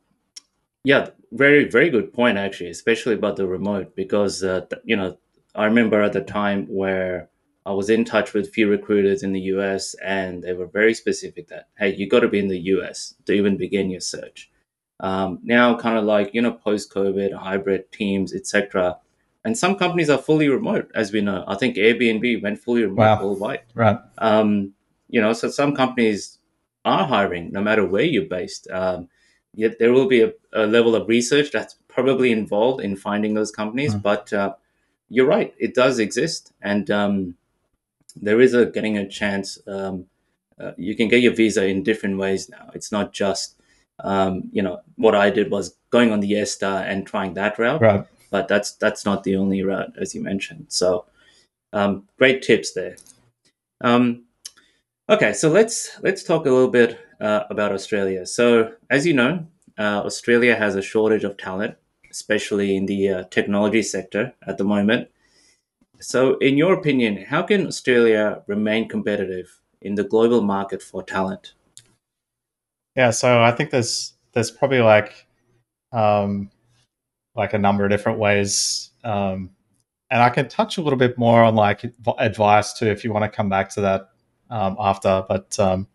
yeah, 0.85 1.11
very, 1.33 1.69
very 1.69 1.91
good 1.91 2.13
point, 2.13 2.39
actually, 2.39 2.71
especially 2.71 3.15
about 3.15 3.37
the 3.37 3.47
remote, 3.47 3.95
because, 3.95 4.43
uh, 4.43 4.67
you 4.85 4.97
know, 4.97 5.19
I 5.55 5.67
remember 5.67 6.03
at 6.03 6.13
the 6.13 6.23
time 6.23 6.67
where 6.67 7.29
I 7.67 7.73
was 7.73 7.91
in 7.91 8.05
touch 8.05 8.33
with 8.33 8.49
a 8.49 8.51
few 8.51 8.69
recruiters 8.69 9.23
in 9.23 9.33
the 9.33 9.41
US, 9.55 9.95
and 10.03 10.43
they 10.43 10.55
were 10.55 10.67
very 10.67 10.95
specific 10.95 11.49
that 11.49 11.69
hey, 11.79 11.95
you 11.95 12.09
got 12.09 12.21
to 12.21 12.29
be 12.29 12.39
in 12.39 12.49
the 12.49 12.59
US 12.75 13.15
to 13.27 13.33
even 13.33 13.57
begin 13.57 13.91
your 13.91 14.01
search. 14.01 14.51
Um, 15.01 15.41
now, 15.43 15.77
kind 15.77 15.99
of 15.99 16.05
like 16.05 16.35
you 16.35 16.43
know, 16.43 16.53
post-COVID, 16.53 17.33
hybrid 17.35 17.93
teams, 17.93 18.35
etc. 18.35 18.99
And 19.45 19.57
some 19.57 19.77
companies 19.77 20.11
are 20.11 20.19
fully 20.19 20.49
remote, 20.49 20.91
as 20.95 21.13
we 21.13 21.23
know. 21.23 21.45
I 21.49 21.57
think 21.57 21.77
Airbnb 21.77 22.43
went 22.43 22.59
fully 22.59 22.83
remote 22.83 22.97
wow. 22.97 23.25
worldwide. 23.25 23.63
Right. 23.75 23.99
Um, 24.19 24.75
you 25.09 25.21
know, 25.21 25.33
so 25.33 25.49
some 25.49 25.75
companies 25.75 26.39
are 26.85 27.07
hiring 27.07 27.51
no 27.53 27.61
matter 27.61 27.85
where 27.85 28.05
you're 28.05 28.27
based. 28.27 28.69
Um, 28.71 29.09
yet 29.55 29.79
there 29.79 29.93
will 29.93 30.07
be 30.07 30.23
a, 30.23 30.33
a, 30.53 30.67
level 30.67 30.95
of 30.95 31.09
research 31.09 31.51
that's 31.51 31.77
probably 31.89 32.33
involved 32.33 32.83
in 32.83 32.97
finding 32.97 33.35
those 33.35 33.51
companies, 33.51 33.95
mm. 33.95 34.03
but 34.03 34.33
uh, 34.33 34.55
you're 35.09 35.27
right, 35.27 35.55
it 35.59 35.75
does 35.75 35.99
exist, 35.99 36.53
and 36.63 36.91
um, 36.91 37.35
there 38.17 38.41
is 38.41 38.55
a 38.55 38.67
getting 38.67 38.97
a 38.97 39.09
chance. 39.09 39.59
Um, 39.67 40.07
uh, 40.59 40.73
you 40.77 40.95
can 40.95 41.09
get 41.09 41.23
your 41.23 41.33
visa 41.33 41.67
in 41.67 41.83
different 41.83 42.19
ways 42.19 42.49
now. 42.49 42.71
It's 42.75 42.93
not 42.93 43.13
just 43.13 43.57
um, 44.05 44.49
you 44.53 44.63
know 44.63 44.81
what 44.97 45.15
I 45.15 45.31
did 45.31 45.51
was 45.51 45.77
going 45.91 46.13
on 46.13 46.21
the 46.21 46.39
ESTA 46.39 46.85
and 46.87 47.07
trying 47.07 47.35
that 47.35 47.59
route, 47.59 47.81
right. 47.81 48.07
But 48.31 48.49
that's 48.49 48.73
that's 48.77 49.05
not 49.05 49.25
the 49.25 49.37
only 49.37 49.63
route 49.63 49.93
as 50.01 50.15
you 50.15 50.23
mentioned. 50.23 50.67
So 50.69 51.07
um, 51.73 52.09
great 52.19 52.43
tips 52.43 52.73
there. 52.73 52.97
Um, 53.81 54.25
okay, 55.09 55.33
so 55.33 55.49
let's 55.49 55.99
let's 56.03 56.23
talk 56.23 56.47
a 56.47 56.51
little 56.51 56.71
bit 56.71 56.99
uh, 57.21 57.45
about 57.51 57.73
Australia. 57.73 58.27
So 58.27 58.73
as 58.91 59.07
you 59.07 59.15
know, 59.15 59.47
uh, 59.79 60.03
Australia 60.05 60.57
has 60.57 60.77
a 60.77 60.83
shortage 60.83 61.25
of 61.25 61.37
talent, 61.37 61.75
especially 62.11 62.77
in 62.77 62.87
the 62.87 63.09
uh, 63.09 63.25
technology 63.31 63.83
sector 63.83 64.33
at 64.47 64.59
the 64.59 64.65
moment. 64.65 65.09
So, 66.01 66.39
in 66.39 66.57
your 66.57 66.73
opinion, 66.73 67.25
how 67.25 67.43
can 67.43 67.67
Australia 67.67 68.43
remain 68.47 68.89
competitive 68.89 69.61
in 69.83 69.95
the 69.95 70.05
global 70.05 70.41
market 70.41 70.83
for 70.83 71.03
talent? 71.03 71.53
Yeah, 72.97 73.11
so 73.11 73.43
I 73.43 73.53
think 73.53 73.71
there's 73.71 74.15
there's 74.33 74.51
probably 74.51 74.81
like 74.81 75.27
um, 75.93 76.51
like 77.41 77.55
a 77.55 77.59
number 77.59 77.85
of 77.85 77.91
different 77.91 78.19
ways, 78.19 78.91
um, 79.03 79.51
and 80.11 80.23
I 80.23 80.29
can 80.29 80.47
touch 80.49 80.77
a 80.77 80.83
little 80.83 80.99
bit 80.99 81.17
more 81.17 81.43
on 81.43 81.55
like 81.55 81.83
advice 82.19 82.75
too 82.75 82.87
if 82.87 83.03
you 83.03 83.13
want 83.13 83.25
to 83.25 83.35
come 83.35 83.49
back 83.49 83.71
to 83.71 83.81
that 83.81 84.11
um, 84.51 84.77
after. 84.79 85.25
But 85.27 85.59
um, 85.59 85.89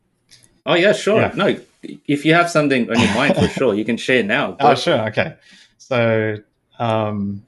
oh 0.65 0.73
yeah, 0.73 0.91
sure. 0.91 1.21
Yeah. 1.21 1.33
No, 1.35 1.59
if 1.83 2.25
you 2.25 2.33
have 2.33 2.49
something 2.49 2.89
on 2.89 2.99
your 2.99 3.13
mind 3.13 3.35
for 3.35 3.47
sure, 3.47 3.75
you 3.75 3.85
can 3.85 3.97
share 3.97 4.23
now. 4.23 4.57
oh 4.59 4.73
sure, 4.73 5.07
okay. 5.09 5.35
So 5.77 6.37
um, 6.79 7.45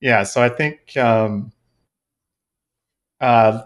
yeah, 0.00 0.22
so 0.22 0.42
I 0.42 0.48
think 0.48 0.96
um, 0.96 1.52
uh, 3.20 3.62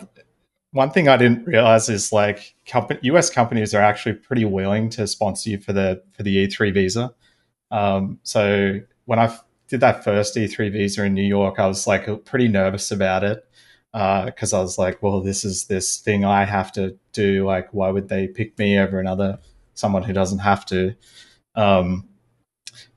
one 0.73 0.91
thing 0.91 1.09
I 1.09 1.17
didn't 1.17 1.47
realize 1.47 1.89
is 1.89 2.13
like 2.13 2.55
company, 2.67 2.99
U.S. 3.05 3.31
companies 3.31 3.75
are 3.75 3.83
actually 3.83 4.15
pretty 4.15 4.45
willing 4.45 4.89
to 4.91 5.07
sponsor 5.07 5.51
you 5.51 5.59
for 5.59 5.73
the 5.73 6.03
for 6.13 6.23
the 6.23 6.49
E3 6.49 6.75
visa. 6.75 7.15
Um, 7.73 8.21
so 8.23 8.79
when 9.07 9.19
I 9.19 9.37
did 9.67 9.81
that 9.81 10.05
first 10.05 10.37
E3 10.37 10.71
visa 10.71 11.05
in 11.05 11.15
New 11.15 11.25
York, 11.25 11.59
I 11.59 11.67
was 11.67 11.87
like 11.87 12.25
pretty 12.25 12.47
nervous 12.47 12.93
about 12.93 13.25
it 13.25 13.45
because 13.93 14.53
uh, 14.53 14.59
I 14.59 14.63
was 14.63 14.79
like, 14.79 15.03
well, 15.03 15.21
this 15.21 15.45
is 15.45 15.65
this 15.67 15.99
thing 15.99 16.25
I 16.25 16.45
have 16.45 16.71
to 16.73 16.97
do. 17.13 17.45
Like, 17.47 17.73
why 17.73 17.91
would 17.91 18.09
they 18.09 18.29
pick 18.29 18.57
me 18.59 18.79
over 18.79 19.01
another 19.01 19.39
someone 19.75 20.03
who 20.03 20.13
doesn't 20.13 20.39
have 20.39 20.65
to? 20.67 20.95
Um, 21.55 22.09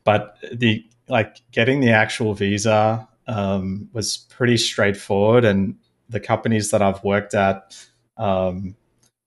but 0.03 0.37
the 0.53 0.85
like 1.07 1.37
getting 1.51 1.79
the 1.79 1.91
actual 1.91 2.33
visa 2.33 3.07
um, 3.27 3.89
was 3.93 4.17
pretty 4.29 4.57
straightforward, 4.57 5.45
and 5.45 5.75
the 6.09 6.19
companies 6.19 6.71
that 6.71 6.81
I've 6.81 7.03
worked 7.03 7.33
at 7.33 7.75
um, 8.17 8.75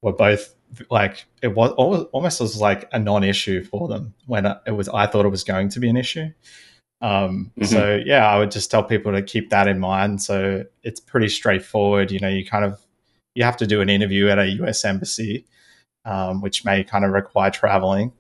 were 0.03 0.13
both 0.13 0.55
like 0.91 1.25
it 1.43 1.49
was 1.49 1.73
almost 1.73 2.41
was 2.41 2.61
like 2.61 2.89
a 2.93 2.99
non-issue 2.99 3.65
for 3.65 3.89
them 3.89 4.15
when 4.27 4.47
it 4.67 4.73
was 4.73 4.89
I 4.89 5.07
thought 5.07 5.27
it 5.27 5.31
was 5.31 5.45
going 5.45 5.69
to 5.71 5.81
be 5.81 5.89
an 5.89 5.97
issue. 5.97 6.31
Um, 7.01 7.53
mm-hmm. 7.57 7.65
So 7.65 8.01
yeah, 8.05 8.27
I 8.29 8.39
would 8.39 8.51
just 8.51 8.71
tell 8.71 8.83
people 8.83 9.13
to 9.13 9.23
keep 9.23 9.51
that 9.51 9.69
in 9.69 9.79
mind. 9.79 10.23
So 10.23 10.65
it's 10.83 11.01
pretty 11.01 11.29
straightforward. 11.29 12.11
You 12.11 12.19
know, 12.21 12.29
you 12.29 12.45
kind 12.45 12.65
of 12.65 12.85
you 13.35 13.45
have 13.45 13.57
to 13.59 13.67
do 13.67 13.81
an 13.81 13.89
interview 13.89 14.29
at 14.29 14.39
a 14.39 14.47
U.S. 14.47 14.85
embassy, 14.85 15.47
um, 16.05 16.41
which 16.41 16.65
may 16.65 16.85
kind 16.85 17.05
of 17.05 17.13
require 17.13 17.51
traveling. 17.51 18.13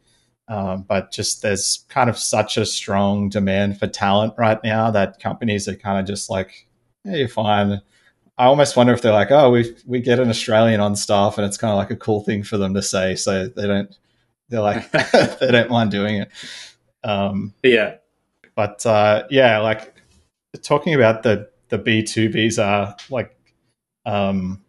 Um, 0.48 0.82
but 0.88 1.12
just 1.12 1.42
there's 1.42 1.84
kind 1.90 2.08
of 2.08 2.16
such 2.16 2.56
a 2.56 2.64
strong 2.64 3.28
demand 3.28 3.78
for 3.78 3.86
talent 3.86 4.34
right 4.38 4.58
now 4.64 4.90
that 4.90 5.20
companies 5.20 5.68
are 5.68 5.74
kind 5.74 5.98
of 6.00 6.06
just 6.06 6.30
like, 6.30 6.66
hey, 7.04 7.18
you're 7.18 7.28
fine. 7.28 7.82
I 8.38 8.44
almost 8.46 8.76
wonder 8.76 8.92
if 8.92 9.02
they're 9.02 9.12
like, 9.12 9.32
oh, 9.32 9.50
we 9.50 9.74
we 9.84 10.00
get 10.00 10.20
an 10.20 10.30
Australian 10.30 10.80
on 10.80 10.94
staff, 10.94 11.38
and 11.38 11.46
it's 11.46 11.56
kind 11.56 11.72
of 11.72 11.76
like 11.76 11.90
a 11.90 11.96
cool 11.96 12.22
thing 12.22 12.44
for 12.44 12.56
them 12.56 12.72
to 12.74 12.82
say, 12.82 13.16
so 13.16 13.48
they 13.48 13.66
don't 13.66 13.94
they're 14.48 14.60
like 14.60 14.90
they 15.40 15.50
don't 15.50 15.70
mind 15.70 15.90
doing 15.90 16.16
it. 16.22 16.30
Um, 17.02 17.52
yeah, 17.64 17.96
but 18.54 18.86
uh, 18.86 19.24
yeah, 19.30 19.58
like 19.58 19.92
talking 20.62 20.94
about 20.94 21.24
the 21.24 21.50
the 21.68 21.78
B 21.78 22.02
two 22.02 22.28
visa, 22.30 22.96
like, 23.10 23.36
um, 24.06 24.62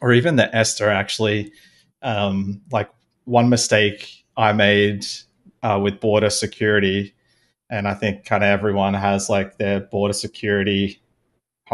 or 0.00 0.12
even 0.12 0.36
the 0.36 0.54
ESTA, 0.54 0.90
actually, 0.90 1.52
um, 2.02 2.62
like 2.72 2.90
one 3.24 3.48
mistake 3.48 4.24
I 4.36 4.52
made 4.52 5.06
uh, 5.62 5.78
with 5.80 6.00
border 6.00 6.30
security, 6.30 7.14
and 7.70 7.86
I 7.86 7.94
think 7.94 8.24
kind 8.24 8.42
of 8.42 8.48
everyone 8.48 8.94
has 8.94 9.30
like 9.30 9.56
their 9.56 9.80
border 9.80 10.14
security 10.14 11.00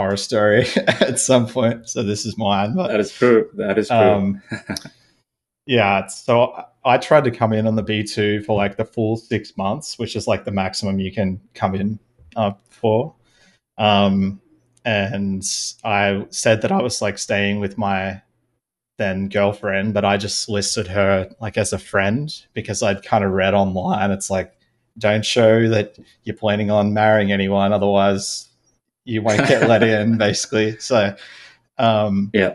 horror 0.00 0.16
story 0.16 0.66
at 0.86 1.18
some 1.18 1.46
point. 1.46 1.88
So 1.88 2.02
this 2.02 2.24
is 2.24 2.38
mine. 2.38 2.74
But, 2.74 2.88
that 2.88 3.00
is 3.00 3.12
true. 3.12 3.50
That 3.54 3.78
is 3.78 3.88
true. 3.88 3.96
Um, 3.96 4.42
yeah. 5.66 6.06
So 6.06 6.64
I 6.84 6.96
tried 6.96 7.24
to 7.24 7.30
come 7.30 7.52
in 7.52 7.66
on 7.66 7.76
the 7.76 7.84
B2 7.84 8.46
for 8.46 8.56
like 8.56 8.76
the 8.76 8.84
full 8.84 9.16
six 9.18 9.56
months, 9.58 9.98
which 9.98 10.16
is 10.16 10.26
like 10.26 10.44
the 10.44 10.50
maximum 10.50 10.98
you 10.98 11.12
can 11.12 11.40
come 11.54 11.74
in 11.74 11.98
uh, 12.34 12.52
for. 12.70 13.14
Um, 13.76 14.40
and 14.84 15.42
I 15.84 16.26
said 16.30 16.62
that 16.62 16.72
I 16.72 16.80
was 16.80 17.02
like 17.02 17.18
staying 17.18 17.60
with 17.60 17.76
my 17.76 18.22
then 18.96 19.28
girlfriend, 19.28 19.94
but 19.94 20.04
I 20.04 20.16
just 20.16 20.48
listed 20.48 20.86
her 20.88 21.30
like 21.40 21.58
as 21.58 21.72
a 21.72 21.78
friend 21.78 22.32
because 22.54 22.82
I'd 22.82 23.02
kind 23.02 23.24
of 23.24 23.32
read 23.32 23.54
online. 23.54 24.10
It's 24.10 24.30
like, 24.30 24.56
don't 24.98 25.24
show 25.24 25.68
that 25.68 25.98
you're 26.24 26.36
planning 26.36 26.70
on 26.70 26.92
marrying 26.94 27.32
anyone, 27.32 27.72
otherwise 27.72 28.49
you 29.04 29.22
won't 29.22 29.46
get 29.48 29.68
let 29.68 29.82
in, 29.82 30.18
basically. 30.18 30.78
So, 30.78 31.14
um, 31.78 32.30
yeah, 32.32 32.54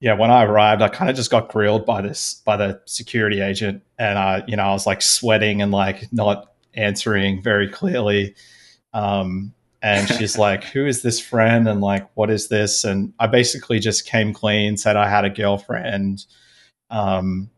yeah. 0.00 0.14
When 0.14 0.30
I 0.30 0.44
arrived, 0.44 0.82
I 0.82 0.88
kind 0.88 1.10
of 1.10 1.16
just 1.16 1.30
got 1.30 1.48
grilled 1.48 1.86
by 1.86 2.02
this 2.02 2.42
by 2.44 2.56
the 2.56 2.80
security 2.86 3.40
agent, 3.40 3.82
and 3.98 4.18
I, 4.18 4.42
you 4.46 4.56
know, 4.56 4.64
I 4.64 4.72
was 4.72 4.86
like 4.86 5.02
sweating 5.02 5.62
and 5.62 5.72
like 5.72 6.12
not 6.12 6.52
answering 6.74 7.42
very 7.42 7.68
clearly. 7.68 8.34
Um, 8.92 9.54
and 9.82 10.08
she's 10.08 10.38
like, 10.46 10.64
"Who 10.64 10.86
is 10.86 11.02
this 11.02 11.20
friend?" 11.20 11.68
And 11.68 11.80
like, 11.80 12.08
"What 12.14 12.30
is 12.30 12.48
this?" 12.48 12.84
And 12.84 13.12
I 13.18 13.26
basically 13.26 13.78
just 13.78 14.06
came 14.06 14.32
clean, 14.32 14.76
said 14.76 14.96
I 14.96 15.08
had 15.08 15.24
a 15.24 15.30
girlfriend. 15.30 16.24
Um, 16.90 17.50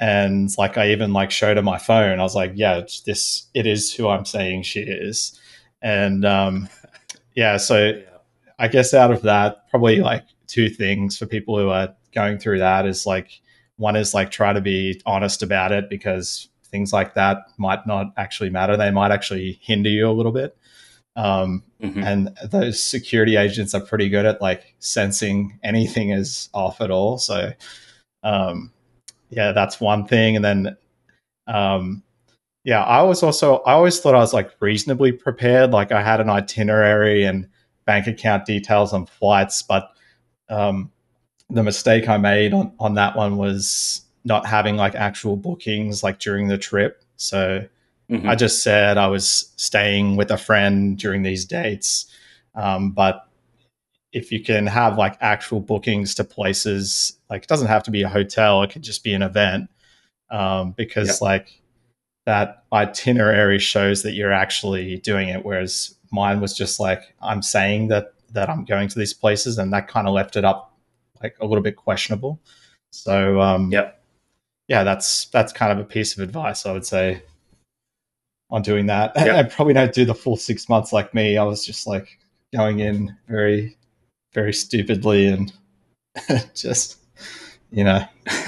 and 0.00 0.50
like 0.58 0.76
I 0.76 0.90
even 0.90 1.12
like 1.12 1.30
showed 1.30 1.56
her 1.56 1.62
my 1.62 1.78
phone. 1.78 2.18
I 2.18 2.22
was 2.22 2.34
like, 2.34 2.52
"Yeah, 2.54 2.82
this 3.06 3.46
it 3.54 3.66
is 3.66 3.92
who 3.94 4.08
I'm 4.08 4.24
saying 4.24 4.62
she 4.62 4.80
is." 4.80 5.38
And 5.82 6.24
um, 6.24 6.68
yeah, 7.34 7.56
so 7.56 7.88
yeah. 7.88 8.02
I 8.58 8.68
guess 8.68 8.94
out 8.94 9.10
of 9.10 9.22
that, 9.22 9.68
probably 9.68 10.00
like 10.00 10.24
two 10.46 10.68
things 10.68 11.18
for 11.18 11.26
people 11.26 11.58
who 11.58 11.68
are 11.70 11.94
going 12.14 12.38
through 12.38 12.60
that 12.60 12.86
is 12.86 13.06
like 13.06 13.40
one 13.76 13.96
is 13.96 14.14
like 14.14 14.30
try 14.30 14.52
to 14.52 14.60
be 14.60 15.00
honest 15.04 15.42
about 15.42 15.72
it 15.72 15.90
because 15.90 16.48
things 16.66 16.92
like 16.92 17.14
that 17.14 17.38
might 17.58 17.86
not 17.86 18.12
actually 18.16 18.50
matter. 18.50 18.76
They 18.76 18.90
might 18.90 19.10
actually 19.10 19.58
hinder 19.62 19.90
you 19.90 20.08
a 20.08 20.12
little 20.12 20.32
bit. 20.32 20.56
Um, 21.16 21.64
mm-hmm. 21.82 22.02
And 22.02 22.36
those 22.50 22.82
security 22.82 23.36
agents 23.36 23.74
are 23.74 23.80
pretty 23.80 24.08
good 24.08 24.26
at 24.26 24.40
like 24.40 24.74
sensing 24.78 25.58
anything 25.62 26.10
is 26.10 26.48
off 26.54 26.80
at 26.80 26.90
all. 26.90 27.18
So, 27.18 27.52
um, 28.22 28.72
yeah, 29.30 29.52
that's 29.52 29.80
one 29.80 30.06
thing. 30.06 30.36
And 30.36 30.44
then, 30.44 30.76
um, 31.46 32.03
yeah, 32.64 32.82
I 32.82 33.02
was 33.02 33.22
also 33.22 33.58
I 33.58 33.74
always 33.74 34.00
thought 34.00 34.14
I 34.14 34.18
was 34.18 34.32
like 34.32 34.50
reasonably 34.58 35.12
prepared. 35.12 35.70
Like 35.70 35.92
I 35.92 36.02
had 36.02 36.20
an 36.20 36.30
itinerary 36.30 37.24
and 37.24 37.46
bank 37.84 38.06
account 38.06 38.46
details 38.46 38.94
on 38.94 39.04
flights, 39.04 39.62
but 39.62 39.90
um, 40.48 40.90
the 41.50 41.62
mistake 41.62 42.08
I 42.08 42.16
made 42.16 42.54
on 42.54 42.72
on 42.80 42.94
that 42.94 43.16
one 43.16 43.36
was 43.36 44.00
not 44.24 44.46
having 44.46 44.76
like 44.76 44.94
actual 44.94 45.36
bookings 45.36 46.02
like 46.02 46.18
during 46.18 46.48
the 46.48 46.56
trip. 46.56 47.04
So 47.16 47.66
mm-hmm. 48.10 48.28
I 48.28 48.34
just 48.34 48.62
said 48.62 48.96
I 48.96 49.08
was 49.08 49.52
staying 49.56 50.16
with 50.16 50.30
a 50.30 50.38
friend 50.38 50.96
during 50.96 51.22
these 51.22 51.44
dates, 51.44 52.06
um, 52.54 52.92
but 52.92 53.28
if 54.12 54.32
you 54.32 54.42
can 54.42 54.66
have 54.66 54.96
like 54.96 55.18
actual 55.20 55.60
bookings 55.60 56.14
to 56.14 56.24
places, 56.24 57.18
like 57.28 57.42
it 57.42 57.48
doesn't 57.48 57.68
have 57.68 57.82
to 57.82 57.90
be 57.90 58.02
a 58.02 58.08
hotel; 58.08 58.62
it 58.62 58.70
could 58.70 58.82
just 58.82 59.04
be 59.04 59.12
an 59.12 59.20
event. 59.20 59.68
Um, 60.30 60.72
because 60.72 61.08
yep. 61.08 61.20
like 61.20 61.60
that 62.26 62.64
itinerary 62.72 63.58
shows 63.58 64.02
that 64.02 64.12
you're 64.12 64.32
actually 64.32 64.98
doing 64.98 65.28
it. 65.28 65.44
Whereas 65.44 65.94
mine 66.10 66.40
was 66.40 66.56
just 66.56 66.80
like 66.80 67.14
I'm 67.22 67.42
saying 67.42 67.88
that 67.88 68.14
that 68.32 68.50
I'm 68.50 68.64
going 68.64 68.88
to 68.88 68.98
these 68.98 69.14
places, 69.14 69.58
and 69.58 69.72
that 69.72 69.88
kind 69.88 70.06
of 70.06 70.14
left 70.14 70.36
it 70.36 70.44
up 70.44 70.76
like 71.22 71.36
a 71.40 71.46
little 71.46 71.62
bit 71.62 71.76
questionable. 71.76 72.40
So 72.90 73.40
um, 73.40 73.70
yep. 73.70 74.02
yeah, 74.68 74.84
that's 74.84 75.26
that's 75.26 75.52
kind 75.52 75.72
of 75.72 75.78
a 75.78 75.88
piece 75.88 76.16
of 76.16 76.22
advice 76.22 76.66
I 76.66 76.72
would 76.72 76.86
say 76.86 77.22
on 78.50 78.62
doing 78.62 78.86
that. 78.86 79.12
Yep. 79.16 79.34
I 79.46 79.48
probably 79.48 79.74
don't 79.74 79.92
do 79.92 80.04
the 80.04 80.14
full 80.14 80.36
six 80.36 80.68
months 80.68 80.92
like 80.92 81.14
me. 81.14 81.36
I 81.36 81.44
was 81.44 81.64
just 81.64 81.86
like 81.86 82.18
going 82.54 82.80
in 82.80 83.16
very 83.28 83.76
very 84.32 84.52
stupidly 84.52 85.26
and 85.26 85.52
just 86.54 86.98
you 87.70 87.84
know 87.84 88.04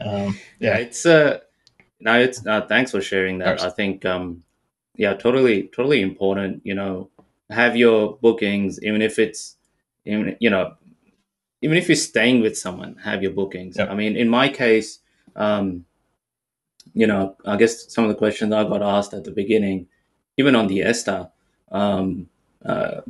um, 0.00 0.38
yeah. 0.58 0.60
yeah 0.60 0.76
it's 0.78 1.06
uh 1.06 1.38
no, 2.06 2.20
it's 2.20 2.46
uh, 2.46 2.60
thanks 2.62 2.92
for 2.92 3.00
sharing 3.00 3.38
that. 3.38 3.60
I 3.62 3.68
think 3.68 4.04
um, 4.04 4.44
yeah, 4.94 5.14
totally, 5.14 5.64
totally 5.74 6.00
important. 6.00 6.62
You 6.64 6.74
know, 6.74 7.10
have 7.50 7.76
your 7.76 8.16
bookings, 8.18 8.80
even 8.82 9.02
if 9.02 9.18
it's, 9.18 9.56
even 10.04 10.36
you 10.38 10.48
know, 10.48 10.74
even 11.62 11.76
if 11.76 11.88
you're 11.88 11.96
staying 11.96 12.42
with 12.42 12.56
someone, 12.56 12.94
have 13.02 13.22
your 13.24 13.32
bookings. 13.32 13.76
Yep. 13.76 13.90
I 13.90 13.94
mean, 13.94 14.16
in 14.16 14.28
my 14.28 14.48
case, 14.48 15.00
um, 15.34 15.84
you 16.94 17.08
know, 17.08 17.36
I 17.44 17.56
guess 17.56 17.92
some 17.92 18.04
of 18.04 18.08
the 18.08 18.14
questions 18.14 18.52
I 18.52 18.62
got 18.62 18.82
asked 18.82 19.12
at 19.12 19.24
the 19.24 19.32
beginning, 19.32 19.88
even 20.36 20.54
on 20.54 20.68
the 20.68 20.82
ESTA, 20.82 21.32
um, 21.72 22.28
uh, 22.64 23.00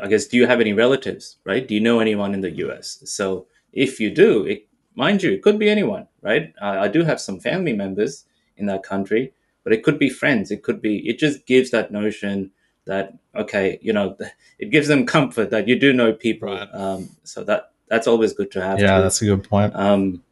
I 0.00 0.06
guess, 0.06 0.26
do 0.26 0.36
you 0.36 0.46
have 0.46 0.60
any 0.60 0.72
relatives, 0.72 1.38
right? 1.44 1.66
Do 1.66 1.74
you 1.74 1.80
know 1.80 1.98
anyone 1.98 2.34
in 2.34 2.40
the 2.40 2.52
US? 2.66 3.02
So 3.06 3.48
if 3.72 3.98
you 3.98 4.14
do, 4.14 4.44
it 4.46 4.68
mind 5.00 5.22
you, 5.22 5.32
it 5.32 5.42
could 5.42 5.58
be 5.58 5.68
anyone, 5.68 6.06
right? 6.22 6.52
Uh, 6.60 6.76
I 6.84 6.88
do 6.88 7.02
have 7.04 7.20
some 7.20 7.40
family 7.40 7.72
members 7.72 8.24
in 8.56 8.66
that 8.66 8.82
country, 8.82 9.32
but 9.64 9.72
it 9.72 9.82
could 9.82 9.98
be 9.98 10.10
friends. 10.10 10.50
It 10.50 10.62
could 10.62 10.80
be, 10.80 11.08
it 11.08 11.18
just 11.18 11.46
gives 11.46 11.70
that 11.70 11.90
notion 11.90 12.52
that, 12.86 13.18
okay, 13.34 13.78
you 13.82 13.92
know, 13.92 14.16
it 14.58 14.70
gives 14.70 14.88
them 14.88 15.06
comfort 15.06 15.50
that 15.50 15.66
you 15.66 15.78
do 15.78 15.92
know 15.92 16.12
people. 16.12 16.48
Right. 16.48 16.68
Um, 16.72 17.10
so 17.24 17.42
that, 17.44 17.72
that's 17.88 18.06
always 18.06 18.32
good 18.32 18.50
to 18.52 18.62
have. 18.62 18.78
Yeah, 18.78 18.96
too. 18.96 19.02
that's 19.02 19.22
a 19.22 19.24
good 19.26 19.44
point. 19.44 19.74
Um, 19.74 20.22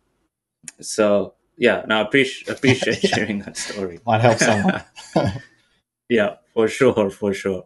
so 0.80 1.34
yeah, 1.56 1.84
now 1.86 2.02
appreciate 2.02 2.48
appreciate 2.56 3.02
yeah. 3.02 3.10
sharing 3.14 3.40
that 3.40 3.56
story. 3.56 4.00
Might 4.06 4.20
help 4.20 4.38
someone. 4.38 4.82
yeah, 6.08 6.36
for 6.54 6.68
sure, 6.68 7.10
for 7.10 7.34
sure. 7.34 7.64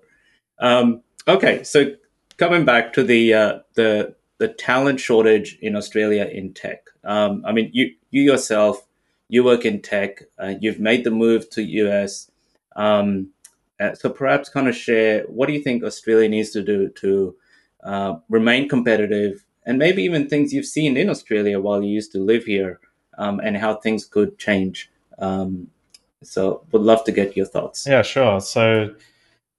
Um, 0.59 1.03
okay, 1.29 1.63
so 1.63 1.95
coming 2.39 2.65
back 2.65 2.93
to 2.95 3.05
the 3.05 3.35
uh, 3.35 3.59
the 3.75 4.15
the 4.43 4.49
talent 4.49 4.99
shortage 4.99 5.57
in 5.63 5.77
Australia 5.77 6.25
in 6.25 6.53
tech. 6.53 6.91
Um, 7.05 7.45
I 7.47 7.53
mean, 7.53 7.71
you 7.73 7.95
you 8.11 8.23
yourself, 8.23 8.85
you 9.29 9.45
work 9.45 9.65
in 9.65 9.81
tech. 9.81 10.25
Uh, 10.37 10.55
you've 10.61 10.81
made 10.81 11.05
the 11.05 11.13
move 11.13 11.49
to 11.51 11.63
US. 11.63 12.29
Um, 12.75 13.29
uh, 13.79 13.95
so 13.95 14.11
perhaps 14.11 14.49
kind 14.49 14.67
of 14.67 14.75
share 14.75 15.23
what 15.29 15.47
do 15.47 15.53
you 15.53 15.63
think 15.63 15.85
Australia 15.85 16.29
needs 16.29 16.51
to 16.51 16.63
do 16.63 16.89
to 17.03 17.37
uh, 17.85 18.17
remain 18.29 18.69
competitive, 18.69 19.45
and 19.65 19.79
maybe 19.79 20.03
even 20.03 20.29
things 20.29 20.53
you've 20.53 20.75
seen 20.79 20.97
in 20.97 21.09
Australia 21.09 21.61
while 21.61 21.81
you 21.81 21.91
used 21.91 22.11
to 22.13 22.19
live 22.19 22.45
here, 22.45 22.81
um, 23.19 23.39
and 23.45 23.57
how 23.57 23.77
things 23.77 24.05
could 24.05 24.39
change. 24.39 24.91
Um, 25.21 25.69
so, 26.25 26.65
would 26.73 26.83
love 26.83 27.05
to 27.05 27.13
get 27.13 27.37
your 27.37 27.47
thoughts. 27.47 27.87
Yeah, 27.87 28.03
sure. 28.03 28.41
So, 28.41 28.93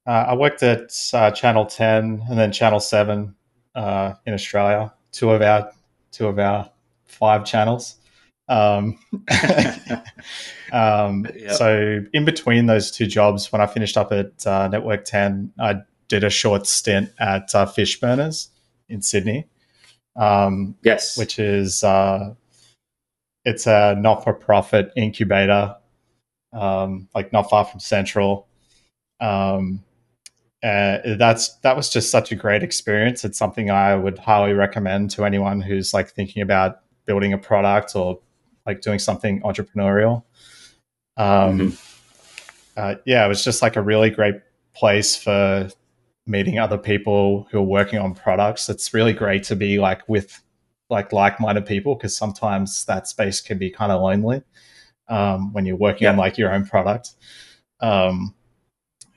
uh, 0.05 0.25
I 0.31 0.33
worked 0.35 0.61
at 0.61 0.91
uh, 1.13 1.31
Channel 1.31 1.67
Ten 1.67 2.25
and 2.29 2.37
then 2.37 2.51
Channel 2.51 2.81
Seven 2.81 3.35
uh, 3.75 4.13
in 4.25 4.33
Australia. 4.33 4.93
Two 5.11 5.31
of 5.31 5.41
our 5.41 5.71
two 6.11 6.27
of 6.27 6.39
our 6.39 6.69
five 7.05 7.45
channels. 7.45 7.95
Um, 8.49 8.99
um, 10.71 11.27
yep. 11.35 11.51
So, 11.53 12.01
in 12.13 12.25
between 12.25 12.65
those 12.65 12.91
two 12.91 13.07
jobs, 13.07 13.51
when 13.51 13.61
I 13.61 13.67
finished 13.67 13.97
up 13.97 14.11
at 14.11 14.45
uh, 14.45 14.67
Network 14.67 15.05
Ten, 15.05 15.51
I 15.59 15.81
did 16.07 16.23
a 16.23 16.29
short 16.29 16.67
stint 16.67 17.11
at 17.19 17.53
uh, 17.55 17.65
Fishburners 17.65 18.49
in 18.89 19.01
Sydney. 19.01 19.47
Um, 20.15 20.75
yes, 20.83 21.17
which 21.17 21.39
is 21.39 21.83
uh, 21.83 22.35
it's 23.45 23.65
a 23.65 23.95
not-for-profit 23.97 24.91
incubator, 24.95 25.75
um, 26.53 27.07
like 27.15 27.33
not 27.33 27.49
far 27.49 27.65
from 27.65 27.79
Central. 27.79 28.47
Um, 29.19 29.83
uh, 30.63 31.15
that's 31.17 31.55
that 31.57 31.75
was 31.75 31.89
just 31.89 32.09
such 32.09 32.31
a 32.31 32.35
great 32.35 32.63
experience. 32.63 33.25
It's 33.25 33.37
something 33.37 33.69
I 33.69 33.95
would 33.95 34.17
highly 34.17 34.53
recommend 34.53 35.11
to 35.11 35.25
anyone 35.25 35.59
who's 35.59 35.93
like 35.93 36.09
thinking 36.09 36.41
about 36.41 36.79
building 37.05 37.33
a 37.33 37.37
product 37.37 37.95
or 37.95 38.19
like 38.65 38.79
doing 38.79 38.97
something 38.97 39.41
entrepreneurial. 39.41 40.23
Um, 41.17 41.59
mm-hmm. 41.59 41.69
uh, 42.77 42.95
yeah, 43.05 43.25
it 43.25 43.27
was 43.27 43.43
just 43.43 43.61
like 43.61 43.75
a 43.75 43.81
really 43.81 44.09
great 44.09 44.35
place 44.73 45.17
for 45.17 45.69
meeting 46.25 46.59
other 46.59 46.77
people 46.77 47.45
who 47.51 47.59
are 47.59 47.63
working 47.63 47.99
on 47.99 48.15
products. 48.15 48.69
It's 48.69 48.93
really 48.93 49.13
great 49.13 49.43
to 49.45 49.57
be 49.57 49.79
like 49.79 50.07
with 50.07 50.41
like 50.89 51.11
like-minded 51.11 51.65
people 51.65 51.95
because 51.95 52.15
sometimes 52.15 52.85
that 52.85 53.07
space 53.07 53.41
can 53.41 53.57
be 53.57 53.69
kind 53.69 53.91
of 53.91 54.01
lonely 54.01 54.43
um, 55.09 55.51
when 55.51 55.65
you're 55.65 55.75
working 55.75 56.05
yeah. 56.05 56.11
on 56.11 56.17
like 56.17 56.37
your 56.37 56.53
own 56.53 56.65
product. 56.65 57.11
Um, 57.81 58.33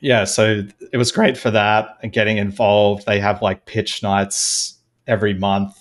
yeah, 0.00 0.24
so 0.24 0.62
it 0.92 0.96
was 0.96 1.10
great 1.10 1.36
for 1.38 1.50
that 1.50 1.96
and 2.02 2.12
getting 2.12 2.38
involved. 2.38 3.06
They 3.06 3.18
have 3.20 3.42
like 3.42 3.66
pitch 3.66 4.02
nights 4.02 4.78
every 5.06 5.34
month. 5.34 5.76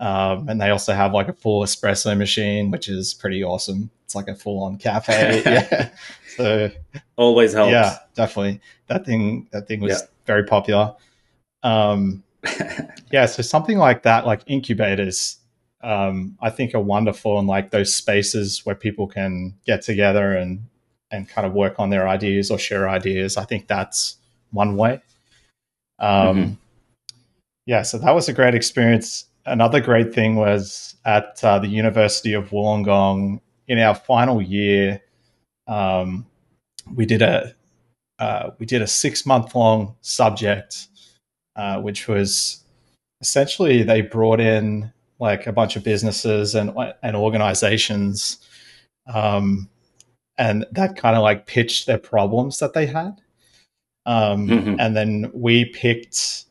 Um, 0.00 0.48
and 0.48 0.60
they 0.60 0.70
also 0.70 0.92
have 0.92 1.12
like 1.12 1.28
a 1.28 1.32
full 1.32 1.62
espresso 1.62 2.16
machine, 2.16 2.70
which 2.70 2.88
is 2.88 3.14
pretty 3.14 3.42
awesome. 3.42 3.90
It's 4.04 4.14
like 4.14 4.28
a 4.28 4.34
full 4.34 4.62
on 4.62 4.78
cafe. 4.78 5.42
yeah. 5.46 5.90
So 6.36 6.70
always 7.16 7.52
helps. 7.52 7.72
Yeah, 7.72 7.98
definitely. 8.14 8.60
That 8.86 9.04
thing 9.04 9.48
that 9.50 9.66
thing 9.66 9.80
was 9.80 10.00
yeah. 10.00 10.06
very 10.24 10.44
popular. 10.44 10.94
Um, 11.62 12.22
yeah, 13.12 13.26
so 13.26 13.42
something 13.42 13.76
like 13.76 14.04
that, 14.04 14.24
like 14.24 14.42
incubators, 14.46 15.38
um, 15.82 16.38
I 16.40 16.50
think 16.50 16.74
are 16.74 16.80
wonderful 16.80 17.38
and 17.38 17.48
like 17.48 17.70
those 17.70 17.92
spaces 17.92 18.64
where 18.64 18.76
people 18.76 19.08
can 19.08 19.54
get 19.66 19.82
together 19.82 20.34
and 20.34 20.64
and 21.10 21.28
kind 21.28 21.46
of 21.46 21.52
work 21.52 21.74
on 21.78 21.90
their 21.90 22.08
ideas 22.08 22.50
or 22.50 22.58
share 22.58 22.88
ideas. 22.88 23.36
I 23.36 23.44
think 23.44 23.66
that's 23.66 24.16
one 24.50 24.76
way. 24.76 25.00
Um, 25.98 26.36
mm-hmm. 26.36 26.52
Yeah, 27.66 27.82
so 27.82 27.98
that 27.98 28.14
was 28.14 28.28
a 28.28 28.32
great 28.32 28.54
experience. 28.54 29.26
Another 29.44 29.80
great 29.80 30.14
thing 30.14 30.36
was 30.36 30.96
at 31.04 31.42
uh, 31.42 31.58
the 31.58 31.68
University 31.68 32.32
of 32.32 32.50
Wollongong 32.50 33.40
in 33.66 33.78
our 33.78 33.94
final 33.94 34.40
year. 34.40 35.02
Um, 35.66 36.26
we 36.94 37.04
did 37.04 37.22
a 37.22 37.54
uh, 38.18 38.50
we 38.58 38.66
did 38.66 38.82
a 38.82 38.86
six 38.86 39.24
month 39.24 39.54
long 39.54 39.94
subject, 40.00 40.88
uh, 41.56 41.80
which 41.80 42.08
was 42.08 42.64
essentially 43.20 43.82
they 43.82 44.00
brought 44.00 44.40
in 44.40 44.92
like 45.20 45.46
a 45.46 45.52
bunch 45.52 45.76
of 45.76 45.84
businesses 45.84 46.54
and 46.54 46.74
and 47.02 47.16
organizations 47.16 48.38
um, 49.12 49.68
and 50.38 50.64
that 50.72 50.96
kind 50.96 51.16
of 51.16 51.22
like 51.22 51.46
pitched 51.46 51.86
their 51.86 51.98
problems 51.98 52.58
that 52.60 52.72
they 52.72 52.86
had. 52.86 53.20
Um, 54.06 54.48
mm-hmm. 54.48 54.76
And 54.78 54.96
then 54.96 55.30
we 55.34 55.66
picked 55.66 56.46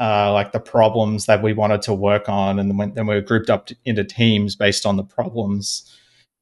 uh, 0.00 0.32
like 0.32 0.52
the 0.52 0.60
problems 0.60 1.26
that 1.26 1.42
we 1.42 1.52
wanted 1.52 1.82
to 1.82 1.92
work 1.92 2.28
on, 2.28 2.58
and 2.58 2.70
then, 2.70 2.94
then 2.94 3.06
we 3.06 3.14
were 3.14 3.20
grouped 3.20 3.50
up 3.50 3.68
into 3.84 4.04
teams 4.04 4.56
based 4.56 4.86
on 4.86 4.96
the 4.96 5.04
problems. 5.04 5.94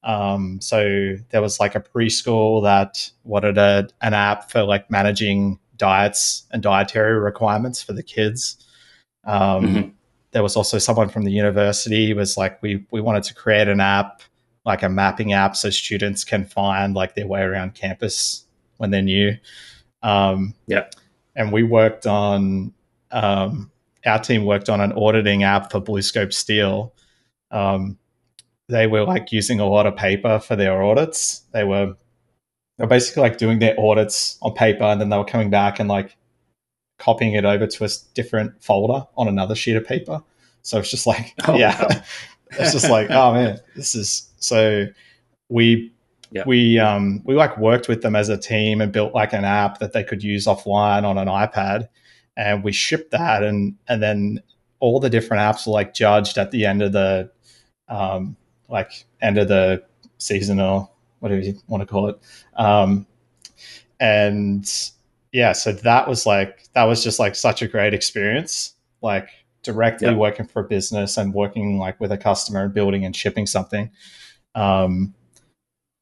Um, 0.03 0.61
so 0.61 1.17
there 1.31 1.43
was 1.43 1.61
like 1.61 1.75
a 1.75 1.81
preschool 1.81 2.63
that 2.63 3.11
wanted 3.25 3.59
a, 3.59 3.89
an 4.01 4.15
app 4.15 4.51
for 4.51 4.63
like 4.63 4.91
managing 4.91 5.59
diets 5.77 6.47
and 6.53 6.63
dietary 6.63 7.19
requirements 7.19 7.83
for 7.83 7.93
the 7.93 8.03
kids. 8.03 8.57
Um, 9.25 9.67
mm-hmm. 9.67 9.89
There 10.33 10.43
was 10.43 10.57
also 10.57 10.79
someone 10.79 11.09
from 11.09 11.25
the 11.25 11.33
university 11.33 12.15
was 12.15 12.37
like, 12.37 12.63
we 12.63 12.87
we 12.93 13.01
wanted 13.01 13.25
to 13.25 13.35
create 13.35 13.69
an 13.69 13.81
app 13.81 14.23
like 14.65 14.83
a 14.83 14.89
mapping 14.89 15.33
app 15.33 15.57
so 15.57 15.71
students 15.71 16.25
can 16.25 16.45
find 16.45 16.95
like 16.95 17.15
their 17.15 17.27
way 17.27 17.41
around 17.41 17.75
campus 17.75 18.45
when 18.77 18.91
they're 18.91 19.03
new. 19.03 19.37
Um, 20.03 20.55
yeah. 20.67 20.89
And 21.35 21.53
we 21.53 21.63
worked 21.63 22.07
on, 22.07 22.73
um, 23.11 23.71
our 24.05 24.19
team 24.19 24.45
worked 24.45 24.69
on 24.69 24.81
an 24.81 24.93
auditing 24.93 25.43
app 25.43 25.71
for 25.71 25.81
BlueScope 25.81 26.33
Steel. 26.33 26.95
Um, 27.51 27.99
they 28.69 28.87
were 28.87 29.05
like 29.05 29.33
using 29.33 29.61
a 29.61 29.67
lot 29.67 29.87
of 29.87 29.97
paper 29.97 30.39
for 30.39 30.57
their 30.57 30.83
audits. 30.83 31.43
They 31.53 31.65
were, 31.65 31.95
they 32.77 32.85
were 32.85 32.89
basically 32.89 33.23
like 33.23 33.39
doing 33.39 33.59
their 33.59 33.79
audits 33.79 34.39
on 34.43 34.55
paper 34.55 34.85
and 34.85 35.01
then 35.01 35.09
they 35.09 35.17
were 35.17 35.25
coming 35.25 35.51
back 35.51 35.81
and 35.81 35.89
like 35.89 36.17
copying 36.99 37.35
it 37.35 37.45
over 37.45 37.67
to 37.67 37.85
a 37.85 37.89
different 38.15 38.63
folder 38.63 39.07
on 39.17 39.27
another 39.27 39.55
sheet 39.55 39.77
of 39.77 39.87
paper. 39.87 40.23
So 40.63 40.79
it's 40.79 40.91
just 40.91 41.07
like, 41.07 41.35
oh, 41.49 41.57
yeah, 41.57 41.81
wow. 41.81 42.03
it's 42.53 42.73
just 42.73 42.91
like, 42.91 43.11
oh 43.11 43.33
man, 43.33 43.59
this 43.75 43.95
is 43.95 44.30
so 44.41 44.87
we 45.49 45.93
yeah. 46.33 46.45
we 46.47 46.79
um 46.79 47.23
we 47.25 47.35
like 47.35 47.57
worked 47.59 47.89
with 47.89 48.03
them 48.03 48.17
as 48.17 48.29
a 48.29 48.37
team 48.37 48.81
and 48.81 48.93
built 48.93 49.15
like 49.15 49.33
an 49.33 49.45
app 49.45 49.79
that 49.79 49.93
they 49.93 50.05
could 50.05 50.23
use 50.23 50.47
offline 50.47 51.05
on 51.05 51.19
an 51.19 51.29
iPad, 51.29 51.89
and 52.37 52.65
we 52.65 52.73
shipped 52.73 53.11
that 53.13 53.43
and 53.43 53.77
and 53.89 54.03
then 54.03 54.41
all 54.81 54.99
the 54.99 55.11
different 55.11 55.41
apps 55.41 55.67
were 55.67 55.73
like 55.73 55.95
judged 55.95 56.39
at 56.39 56.51
the 56.51 56.65
end 56.67 56.83
of 56.83 56.93
the 56.93 57.31
um 57.89 58.37
like 58.69 59.07
end 59.21 59.39
of 59.39 59.49
the 59.49 59.83
season 60.19 60.61
or 60.61 60.89
whatever 61.19 61.41
you 61.41 61.59
want 61.69 61.83
to 61.83 61.87
call 61.87 62.09
it. 62.09 62.19
Um, 62.57 63.07
and 63.99 64.69
yeah, 65.33 65.53
so 65.53 65.73
that 65.73 66.09
was 66.09 66.27
like 66.27 66.65
that 66.73 66.85
was 66.85 67.05
just 67.05 67.19
like 67.19 67.35
such 67.35 67.63
a 67.63 67.69
great 67.69 67.95
experience. 67.95 68.75
Like 69.03 69.29
directly 69.63 70.09
yeah. 70.09 70.17
working 70.17 70.47
for 70.47 70.63
a 70.63 70.65
business 70.65 71.17
and 71.17 71.35
working 71.35 71.79
like 71.79 72.01
with 72.01 72.13
a 72.13 72.19
customer 72.19 72.65
and 72.65 72.75
building 72.75 73.05
and 73.05 73.15
shipping 73.15 73.47
something 73.47 73.91
um, 74.55 75.15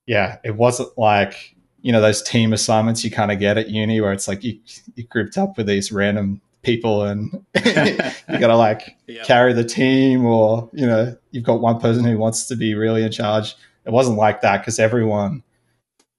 yeah, 0.07 0.39
it 0.45 0.57
wasn't 0.57 0.97
like 0.97 1.55
you 1.81 1.93
know 1.93 2.01
those 2.01 2.23
team 2.23 2.53
assignments 2.53 3.05
you 3.05 3.11
kind 3.11 3.31
of 3.31 3.39
get 3.39 3.57
at 3.57 3.69
uni 3.69 4.01
where 4.01 4.13
it's 4.13 4.29
like 4.29 4.43
you 4.43 4.59
you 4.95 5.05
grouped 5.05 5.39
up 5.39 5.57
with 5.57 5.67
these 5.67 5.93
random 5.93 6.41
people 6.63 7.05
and 7.05 7.31
you 7.65 8.39
gotta 8.39 8.57
like 8.57 8.97
yep. 9.07 9.25
carry 9.25 9.53
the 9.53 9.65
team 9.65 10.25
or 10.25 10.69
you 10.73 10.87
know 10.87 11.17
you've 11.31 11.45
got 11.45 11.61
one 11.61 11.81
person 11.81 12.05
who 12.05 12.19
wants 12.19 12.47
to 12.47 12.57
be 12.57 12.75
really 12.75 13.03
in 13.03 13.13
charge 13.13 13.55
it 13.85 13.93
wasn't 13.93 14.17
like 14.17 14.41
that 14.41 14.59
because 14.59 14.79
everyone 14.79 15.43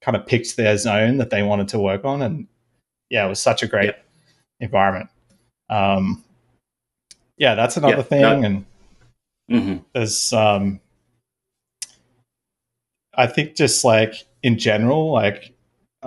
kind 0.01 0.15
of 0.15 0.25
picked 0.25 0.55
their 0.55 0.77
zone 0.77 1.17
that 1.17 1.29
they 1.29 1.43
wanted 1.43 1.67
to 1.67 1.77
work 1.77 2.05
on 2.05 2.21
and 2.21 2.47
yeah 3.09 3.25
it 3.25 3.29
was 3.29 3.39
such 3.39 3.61
a 3.61 3.67
great 3.67 3.85
yep. 3.85 4.05
environment 4.61 5.09
um 5.69 6.23
yeah 7.37 7.53
that's 7.53 7.75
another 7.75 7.97
yep. 7.97 8.07
thing 8.07 8.21
that, 8.21 8.43
and 8.43 8.65
mm-hmm. 9.51 9.77
there's 9.93 10.31
um 10.31 10.79
I 13.19 13.27
think 13.27 13.55
just 13.55 13.83
like 13.83 14.25
in 14.41 14.57
general, 14.57 15.11
like 15.11 15.53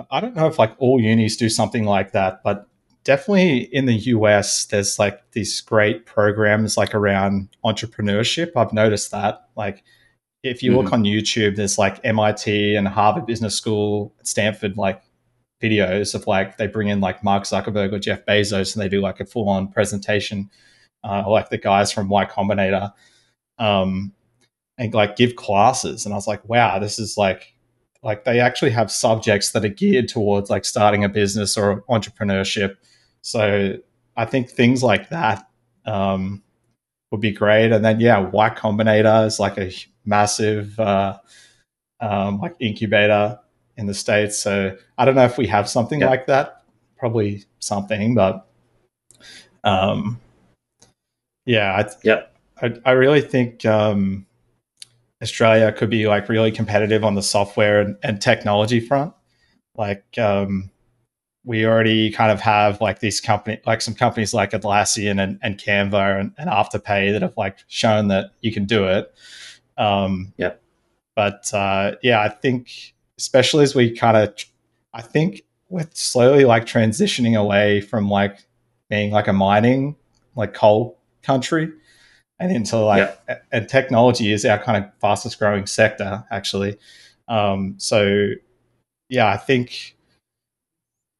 I 0.09 0.19
don't 0.19 0.35
know 0.35 0.47
if 0.47 0.57
like 0.57 0.73
all 0.79 0.99
unis 0.99 1.37
do 1.37 1.47
something 1.47 1.85
like 1.85 2.11
that, 2.13 2.41
but 2.43 2.67
definitely 3.03 3.69
in 3.71 3.85
the 3.85 3.93
US, 3.93 4.65
there's 4.65 4.97
like 4.97 5.21
these 5.31 5.61
great 5.61 6.07
programs 6.07 6.75
like 6.75 6.95
around 6.95 7.49
entrepreneurship. 7.63 8.51
I've 8.55 8.73
noticed 8.73 9.11
that. 9.11 9.47
Like 9.55 9.83
if 10.41 10.63
you 10.63 10.71
mm-hmm. 10.71 10.79
look 10.79 10.93
on 10.93 11.03
YouTube, 11.03 11.55
there's 11.55 11.77
like 11.77 12.03
MIT 12.03 12.75
and 12.75 12.87
Harvard 12.87 13.27
Business 13.27 13.55
School, 13.55 14.11
Stanford, 14.23 14.75
like 14.75 15.03
videos 15.61 16.15
of 16.15 16.25
like 16.25 16.57
they 16.57 16.65
bring 16.65 16.87
in 16.87 16.99
like 16.99 17.23
Mark 17.23 17.43
Zuckerberg 17.43 17.93
or 17.93 17.99
Jeff 17.99 18.25
Bezos 18.25 18.73
and 18.73 18.83
they 18.83 18.89
do 18.89 19.01
like 19.01 19.19
a 19.19 19.25
full 19.25 19.47
on 19.49 19.67
presentation, 19.67 20.49
uh, 21.03 21.29
like 21.29 21.49
the 21.49 21.59
guys 21.59 21.91
from 21.91 22.09
Y 22.09 22.25
Combinator. 22.25 22.91
Um, 23.59 24.13
and 24.83 24.93
like 24.93 25.15
give 25.15 25.35
classes. 25.35 26.05
And 26.05 26.13
i 26.13 26.17
was 26.17 26.27
like 26.27 26.47
wow 26.47 26.77
this 26.79 26.99
is 26.99 27.17
like 27.17 27.53
like 28.03 28.25
they 28.25 28.41
actually 28.41 28.71
have 28.71 28.91
subjects 28.91 29.51
that 29.51 29.63
are 29.63 29.69
geared 29.69 30.09
towards 30.09 30.49
like 30.49 30.65
starting 30.65 31.05
a 31.05 31.09
business 31.09 31.57
or 31.57 31.81
entrepreneurship. 31.83 32.75
So 33.21 33.77
i 34.17 34.25
think 34.25 34.49
things 34.49 34.83
like 34.83 35.09
that 35.09 35.47
um, 35.85 36.43
would 37.11 37.21
be 37.21 37.31
great. 37.31 37.71
And 37.71 37.83
then 37.83 37.99
yeah 37.99 38.19
y 38.19 38.49
combinator 38.49 39.25
is 39.25 39.39
like 39.39 39.57
a 39.57 39.71
massive 40.05 40.77
uh, 40.79 41.17
um, 42.01 42.39
like 42.39 42.55
incubator 42.59 43.39
in 43.77 43.87
the 43.87 43.93
states. 43.93 44.37
So 44.37 44.75
i 44.97 45.05
don't 45.05 45.15
know 45.15 45.25
if 45.25 45.37
we 45.37 45.47
have 45.47 45.69
something 45.69 46.01
like 46.01 46.27
that. 46.27 46.63
Probably 46.97 47.45
something 47.59 48.15
but 48.15 48.47
um, 49.63 50.19
Yeah, 51.45 51.73
I, 51.73 51.89
yeah, 52.03 52.23
I, 52.61 52.73
I 52.85 52.91
really 52.91 53.21
think 53.21 53.65
um, 53.65 54.25
Australia 55.23 55.71
could 55.71 55.89
be 55.89 56.07
like 56.07 56.29
really 56.29 56.51
competitive 56.51 57.03
on 57.03 57.15
the 57.15 57.23
software 57.23 57.81
and, 57.81 57.97
and 58.03 58.21
technology 58.21 58.79
front. 58.79 59.13
Like 59.75 60.17
um, 60.19 60.69
we 61.45 61.65
already 61.65 62.11
kind 62.11 62.31
of 62.31 62.41
have 62.41 62.81
like 62.81 62.99
these 62.99 63.19
company, 63.19 63.59
like 63.65 63.81
some 63.81 63.95
companies 63.95 64.33
like 64.33 64.51
Atlassian 64.51 65.23
and, 65.23 65.39
and 65.41 65.57
Canva 65.57 66.19
and, 66.19 66.33
and 66.37 66.49
Afterpay 66.49 67.13
that 67.13 67.21
have 67.21 67.37
like 67.37 67.57
shown 67.67 68.09
that 68.09 68.31
you 68.41 68.51
can 68.51 68.65
do 68.65 68.85
it. 68.85 69.13
Um, 69.77 70.33
yeah. 70.37 70.53
But 71.15 71.51
uh, 71.53 71.93
yeah, 72.03 72.21
I 72.21 72.29
think 72.29 72.93
especially 73.17 73.63
as 73.63 73.73
we 73.73 73.95
kind 73.95 74.17
of, 74.17 74.35
I 74.93 75.01
think 75.01 75.43
we're 75.69 75.89
slowly 75.93 76.45
like 76.45 76.65
transitioning 76.65 77.39
away 77.39 77.81
from 77.81 78.09
like 78.09 78.45
being 78.89 79.11
like 79.11 79.27
a 79.27 79.33
mining, 79.33 79.95
like 80.35 80.53
coal 80.53 80.99
country 81.23 81.71
and 82.39 82.51
into 82.51 82.77
like 82.77 83.17
yeah. 83.27 83.37
and 83.51 83.69
technology 83.69 84.31
is 84.31 84.45
our 84.45 84.57
kind 84.57 84.83
of 84.83 84.91
fastest 84.99 85.39
growing 85.39 85.65
sector 85.65 86.23
actually 86.31 86.77
um, 87.27 87.75
so 87.77 88.29
yeah 89.09 89.27
i 89.27 89.37
think 89.37 89.95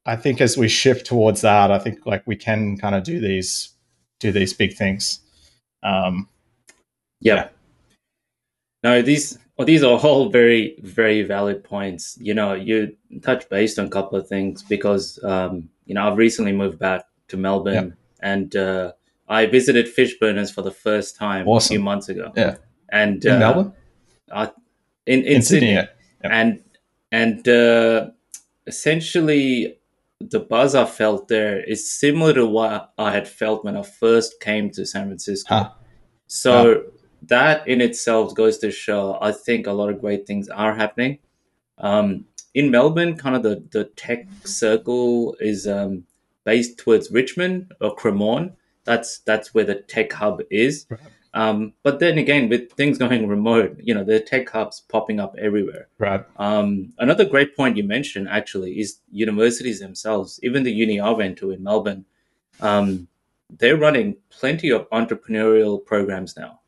i 0.05 0.15
think 0.15 0.41
as 0.41 0.57
we 0.57 0.67
shift 0.67 1.05
towards 1.05 1.41
that 1.41 1.71
i 1.71 1.79
think 1.79 2.05
like 2.05 2.25
we 2.25 2.35
can 2.35 2.77
kind 2.77 2.95
of 2.95 3.03
do 3.03 3.19
these 3.19 3.73
do 4.19 4.31
these 4.31 4.53
big 4.53 4.73
things 4.73 5.19
um, 5.83 6.27
yeah. 7.19 7.35
yeah 7.35 7.47
no 8.83 9.01
these 9.01 9.37
well, 9.57 9.65
these 9.67 9.83
are 9.83 9.99
all 9.99 10.29
very 10.29 10.75
very 10.81 11.21
valid 11.21 11.63
points 11.63 12.17
you 12.19 12.33
know 12.33 12.53
you 12.53 12.95
touch 13.21 13.47
based 13.49 13.77
on 13.77 13.85
a 13.85 13.89
couple 13.89 14.17
of 14.17 14.27
things 14.27 14.63
because 14.63 15.23
um, 15.23 15.69
you 15.85 15.93
know 15.93 16.07
i've 16.09 16.17
recently 16.17 16.51
moved 16.51 16.79
back 16.79 17.05
to 17.27 17.37
melbourne 17.37 17.95
yeah. 18.21 18.29
and 18.31 18.55
uh, 18.55 18.91
I 19.27 19.45
visited 19.45 19.87
Fishburners 19.87 20.53
for 20.53 20.61
the 20.61 20.71
first 20.71 21.15
time 21.15 21.47
awesome. 21.47 21.73
a 21.73 21.77
few 21.77 21.83
months 21.83 22.09
ago. 22.09 22.31
Yeah, 22.35 22.57
and 22.91 23.23
in 23.23 23.31
uh, 23.31 23.39
Melbourne, 23.39 23.73
uh, 24.31 24.47
in, 25.05 25.21
in, 25.21 25.35
in 25.35 25.41
Sydney, 25.41 25.75
Sydney 25.75 25.89
yeah. 26.23 26.29
and 26.31 26.63
and 27.11 27.47
uh, 27.47 28.09
essentially 28.67 29.77
the 30.19 30.39
buzz 30.39 30.75
I 30.75 30.85
felt 30.85 31.27
there 31.27 31.61
is 31.63 31.91
similar 31.91 32.33
to 32.33 32.45
what 32.45 32.93
I 32.97 33.11
had 33.11 33.27
felt 33.27 33.65
when 33.65 33.75
I 33.75 33.83
first 33.83 34.39
came 34.39 34.69
to 34.71 34.85
San 34.85 35.07
Francisco. 35.07 35.53
Huh. 35.53 35.69
So 36.27 36.73
huh. 36.73 36.79
that 37.23 37.67
in 37.67 37.81
itself 37.81 38.33
goes 38.33 38.57
to 38.59 38.71
show 38.71 39.17
I 39.21 39.31
think 39.31 39.67
a 39.67 39.73
lot 39.73 39.89
of 39.89 39.99
great 39.99 40.25
things 40.25 40.49
are 40.49 40.73
happening. 40.73 41.19
Um, 41.77 42.25
in 42.53 42.69
Melbourne, 42.69 43.17
kind 43.17 43.35
of 43.35 43.43
the, 43.43 43.63
the 43.71 43.85
tech 43.85 44.27
circle 44.45 45.35
is 45.39 45.67
um, 45.67 46.03
based 46.43 46.77
towards 46.77 47.11
Richmond 47.11 47.73
or 47.81 47.95
Cremorne 47.95 48.53
that's 48.85 49.19
that's 49.19 49.53
where 49.53 49.63
the 49.63 49.75
tech 49.75 50.11
hub 50.11 50.41
is. 50.49 50.85
Right. 50.89 50.99
Um, 51.35 51.73
but 51.81 51.99
then 51.99 52.17
again, 52.19 52.47
with 52.47 52.71
things 52.73 52.97
going 52.99 53.27
remote, 53.27 53.77
you 53.81 53.93
know, 53.93 54.03
the 54.03 54.19
tech 54.19 54.49
hubs 54.49 54.81
popping 54.81 55.19
up 55.19 55.35
everywhere. 55.39 55.87
Right. 55.97 56.23
Um, 56.37 56.93
another 56.99 57.25
great 57.25 57.55
point 57.55 57.75
you 57.75 57.83
mentioned 57.83 58.27
actually 58.29 58.79
is 58.79 58.99
universities 59.11 59.79
themselves. 59.79 60.39
Even 60.43 60.63
the 60.63 60.71
uni 60.71 60.99
I 60.99 61.09
went 61.09 61.37
to 61.39 61.49
in 61.49 61.63
Melbourne, 61.63 62.05
um, 62.61 63.07
they're 63.49 63.77
running 63.77 64.17
plenty 64.29 64.69
of 64.69 64.87
entrepreneurial 64.91 65.83
programs 65.83 66.37
now, 66.37 66.59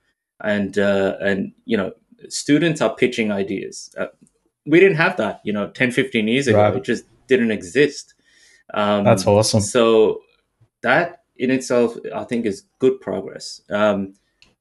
and 0.42 0.78
uh, 0.80 1.18
and 1.22 1.54
you 1.66 1.78
know, 1.78 1.94
students 2.30 2.82
are 2.82 2.96
pitching 2.96 3.32
ideas. 3.32 3.94
Uh, 3.98 4.08
we 4.66 4.80
didn't 4.80 4.98
have 4.98 5.18
that, 5.18 5.42
you 5.44 5.54
know, 5.54 5.70
10, 5.70 5.92
15 5.92 6.28
years 6.28 6.48
ago. 6.48 6.58
Right. 6.58 6.76
It 6.76 6.84
just 6.84 7.06
didn't 7.28 7.52
exist. 7.52 8.14
Um, 8.74 9.04
That's 9.04 9.28
awesome. 9.28 9.62
So 9.62 10.22
that 10.82 11.25
in 11.38 11.52
itself, 11.52 11.98
I 12.14 12.24
think 12.24 12.46
is 12.46 12.66
good 12.80 13.02
progress. 13.02 13.62
Um, 13.70 14.14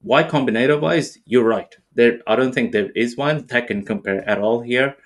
y 0.03 0.23
Combinator 0.25 0.81
wise, 0.81 1.19
you're 1.25 1.45
right. 1.45 1.75
There, 1.95 2.21
I 2.27 2.37
don't 2.37 2.53
think 2.53 2.73
there 2.73 2.91
is 2.91 3.17
one 3.17 3.47
that 3.47 3.69
can 3.69 3.85
compare 3.85 4.29
at 4.29 4.39
all 4.39 4.61
here. 4.61 4.97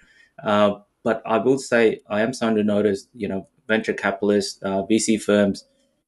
Uh, 0.42 0.80
but 1.04 1.22
I 1.24 1.38
will 1.38 1.58
say 1.58 2.00
I 2.08 2.22
am 2.22 2.32
starting 2.32 2.56
to 2.56 2.64
notice, 2.64 3.06
you 3.14 3.28
know, 3.28 3.48
venture 3.66 3.92
capitalists, 3.92 4.60
uh, 4.62 4.82
VC 4.90 5.20
firms 5.20 5.64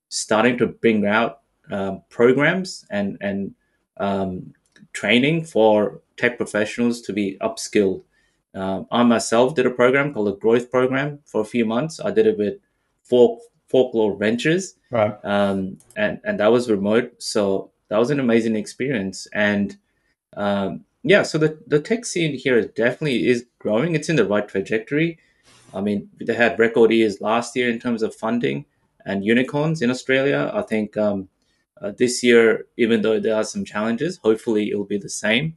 starting 0.09 0.59
to 0.59 0.66
bring 0.66 1.07
out 1.07 1.40
um, 1.70 2.03
programs 2.09 2.85
and 2.90 3.16
and 3.20 3.55
um, 3.99 4.53
training 4.92 5.44
for 5.44 6.01
tech 6.16 6.37
professionals 6.37 7.01
to 7.03 7.12
be 7.12 7.38
upskilled. 7.40 8.03
Um, 8.55 8.87
I 8.90 9.03
myself 9.05 9.55
did 9.55 9.66
a 9.66 9.70
program 9.70 10.12
called 10.12 10.29
a 10.29 10.38
growth 10.38 10.70
program 10.70 11.20
for 11.25 11.40
a 11.40 11.44
few 11.44 11.64
months. 11.64 12.01
I 12.01 12.11
did 12.11 12.27
it 12.27 12.37
with 12.37 12.55
four 13.05 13.38
folklore 13.70 14.16
ventures. 14.16 14.74
Right. 14.90 15.14
Um, 15.24 15.78
and 15.96 16.20
and 16.24 16.40
that 16.40 16.52
was 16.52 16.70
remote. 16.70 17.22
So 17.22 17.70
that 17.88 17.98
was 17.98 18.11
an 18.11 18.20
amazing 18.20 18.56
experience. 18.56 19.26
And 19.33 19.76
um, 20.37 20.85
yeah 21.02 21.22
so 21.22 21.38
the, 21.38 21.59
the 21.66 21.80
tech 21.80 22.04
scene 22.04 22.37
here 22.37 22.61
definitely 22.62 23.28
is 23.28 23.46
growing. 23.59 23.94
It's 23.94 24.09
in 24.09 24.16
the 24.16 24.26
right 24.26 24.46
trajectory. 24.46 25.18
I 25.72 25.80
mean 25.80 26.11
they 26.20 26.35
had 26.35 26.59
record 26.59 26.90
years 26.90 27.20
last 27.20 27.54
year 27.56 27.70
in 27.70 27.78
terms 27.78 28.02
of 28.02 28.14
funding 28.14 28.64
and 29.06 29.24
unicorns 29.24 29.80
in 29.80 29.90
australia. 29.90 30.50
I 30.52 30.62
think 30.62 30.96
um, 30.96 31.28
uh, 31.80 31.92
this 31.96 32.22
year 32.22 32.66
even 32.76 33.02
though 33.02 33.20
there 33.20 33.37
are 33.37 33.44
some 33.44 33.64
challenges 33.64 34.18
hopefully 34.22 34.70
it'll 34.70 34.85
be 34.85 34.98
the 34.98 35.09
same. 35.09 35.56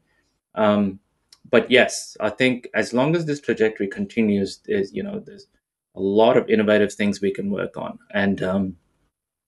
Um, 0.55 0.99
but 1.49 1.69
yes 1.69 2.15
i 2.19 2.29
think 2.29 2.67
as 2.73 2.93
long 2.93 3.15
as 3.15 3.25
this 3.25 3.41
trajectory 3.41 3.87
continues 3.87 4.59
there's 4.65 4.93
you 4.93 5.03
know 5.03 5.19
there's 5.19 5.47
a 5.95 6.01
lot 6.01 6.37
of 6.37 6.49
innovative 6.49 6.93
things 6.93 7.21
we 7.21 7.31
can 7.31 7.49
work 7.49 7.77
on. 7.77 7.99
And 8.11 8.41
um, 8.41 8.77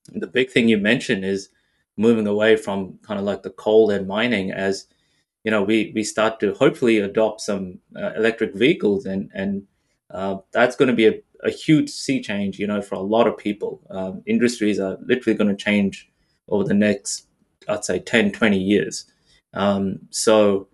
the 0.08 0.26
big 0.26 0.50
thing 0.50 0.68
you 0.68 0.78
mentioned 0.78 1.24
is 1.24 1.48
moving 1.96 2.26
away 2.26 2.56
from 2.56 2.98
kind 3.02 3.18
of 3.18 3.24
like 3.24 3.42
the 3.42 3.50
coal 3.50 3.90
and 3.90 4.06
mining 4.06 4.52
as 4.52 4.86
you 5.44 5.50
know 5.50 5.62
we 5.62 5.92
we 5.94 6.04
start 6.04 6.38
to 6.40 6.52
hopefully 6.54 6.98
adopt 6.98 7.40
some 7.40 7.78
uh, 7.96 8.12
electric 8.16 8.54
vehicles 8.54 9.06
and 9.06 9.30
and 9.34 9.62
uh, 10.10 10.36
that's 10.52 10.76
going 10.76 10.88
to 10.88 10.94
be 10.94 11.06
a, 11.06 11.14
a, 11.42 11.50
huge 11.50 11.90
sea 11.90 12.22
change 12.22 12.58
you 12.60 12.66
know 12.66 12.80
for 12.80 12.94
a 12.94 13.00
lot 13.00 13.26
of 13.26 13.36
people. 13.36 13.80
Um, 13.90 14.22
industries 14.26 14.78
are 14.78 14.98
literally 15.04 15.36
going 15.36 15.54
to 15.54 15.64
change 15.64 16.08
over 16.48 16.62
the 16.62 16.74
next 16.74 17.26
i'd 17.68 17.84
say 17.84 17.98
10 17.98 18.32
20 18.32 18.58
years. 18.58 19.06
Um, 19.54 20.00
so 20.10 20.68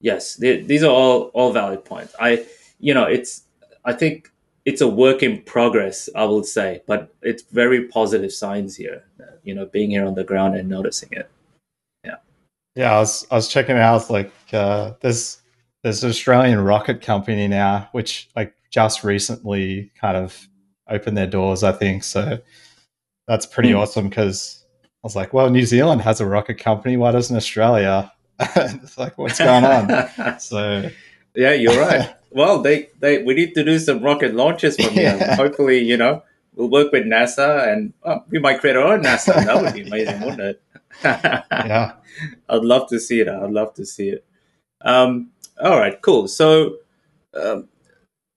yes 0.00 0.34
these 0.36 0.82
are 0.82 0.90
all 0.90 1.30
all 1.34 1.52
valid 1.52 1.84
points. 1.84 2.14
I 2.20 2.44
you 2.80 2.92
know 2.92 3.04
it's 3.04 3.44
i 3.84 3.92
think 3.92 4.30
it's 4.64 4.80
a 4.80 4.88
work 4.88 5.22
in 5.22 5.42
progress, 5.42 6.08
I 6.14 6.24
would 6.24 6.46
say, 6.46 6.82
but 6.86 7.14
it's 7.22 7.42
very 7.42 7.86
positive 7.88 8.32
signs 8.32 8.76
here. 8.76 9.04
You 9.42 9.54
know, 9.54 9.66
being 9.66 9.90
here 9.90 10.06
on 10.06 10.14
the 10.14 10.24
ground 10.24 10.56
and 10.56 10.68
noticing 10.68 11.10
it. 11.12 11.30
Yeah. 12.04 12.16
Yeah, 12.74 12.94
I 12.94 12.98
was 13.00 13.26
I 13.30 13.34
was 13.34 13.48
checking 13.48 13.76
out 13.76 14.08
like 14.10 14.32
uh, 14.52 14.92
there's 15.00 15.42
there's 15.82 16.02
an 16.02 16.10
Australian 16.10 16.60
rocket 16.60 17.02
company 17.02 17.46
now, 17.46 17.88
which 17.92 18.30
like 18.34 18.54
just 18.70 19.04
recently 19.04 19.92
kind 20.00 20.16
of 20.16 20.48
opened 20.88 21.16
their 21.16 21.26
doors, 21.26 21.62
I 21.62 21.72
think. 21.72 22.04
So 22.04 22.38
that's 23.28 23.46
pretty 23.46 23.70
mm. 23.70 23.78
awesome 23.78 24.08
because 24.08 24.64
I 24.82 25.06
was 25.06 25.14
like, 25.14 25.34
well, 25.34 25.50
New 25.50 25.66
Zealand 25.66 26.00
has 26.02 26.20
a 26.20 26.26
rocket 26.26 26.54
company. 26.54 26.96
Why 26.96 27.12
doesn't 27.12 27.36
Australia? 27.36 28.10
it's 28.40 28.96
like, 28.96 29.18
what's 29.18 29.38
going 29.38 29.64
on? 29.64 30.38
so 30.40 30.90
yeah, 31.34 31.52
you're 31.52 31.78
right. 31.78 32.14
well, 32.34 32.60
they, 32.60 32.90
they 32.98 33.22
we 33.22 33.34
need 33.34 33.54
to 33.54 33.64
do 33.64 33.78
some 33.78 34.02
rocket 34.02 34.34
launches 34.34 34.76
from 34.76 34.90
here. 34.90 35.16
Yeah. 35.16 35.36
Hopefully, 35.36 35.78
you 35.78 35.96
know, 35.96 36.22
we'll 36.54 36.68
work 36.68 36.92
with 36.92 37.04
NASA 37.04 37.72
and 37.72 37.92
well, 38.04 38.24
we 38.28 38.38
might 38.38 38.60
create 38.60 38.76
our 38.76 38.92
own 38.92 39.02
NASA. 39.02 39.34
That 39.46 39.62
would 39.62 39.72
be 39.72 39.82
amazing, 39.82 40.20
wouldn't 40.20 40.40
it? 40.40 40.62
yeah, 41.04 41.92
I'd 42.48 42.62
love 42.62 42.88
to 42.88 43.00
see 43.00 43.20
it. 43.20 43.28
I'd 43.28 43.50
love 43.50 43.74
to 43.74 43.86
see 43.86 44.10
it. 44.10 44.24
Um, 44.84 45.30
all 45.62 45.78
right, 45.78 46.00
cool. 46.02 46.28
So, 46.28 46.76
um, 47.34 47.68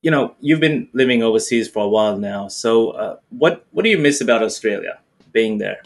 you 0.02 0.12
know, 0.12 0.36
you've 0.40 0.60
been 0.60 0.90
living 0.94 1.24
overseas 1.24 1.68
for 1.68 1.84
a 1.84 1.90
while 1.90 2.18
now. 2.18 2.48
So, 2.48 2.92
uh, 2.92 3.18
what 3.30 3.66
what 3.72 3.84
do 3.84 3.90
you 3.90 3.98
miss 3.98 4.22
about 4.22 4.44
Australia 4.44 5.00
being 5.32 5.58
there? 5.58 5.82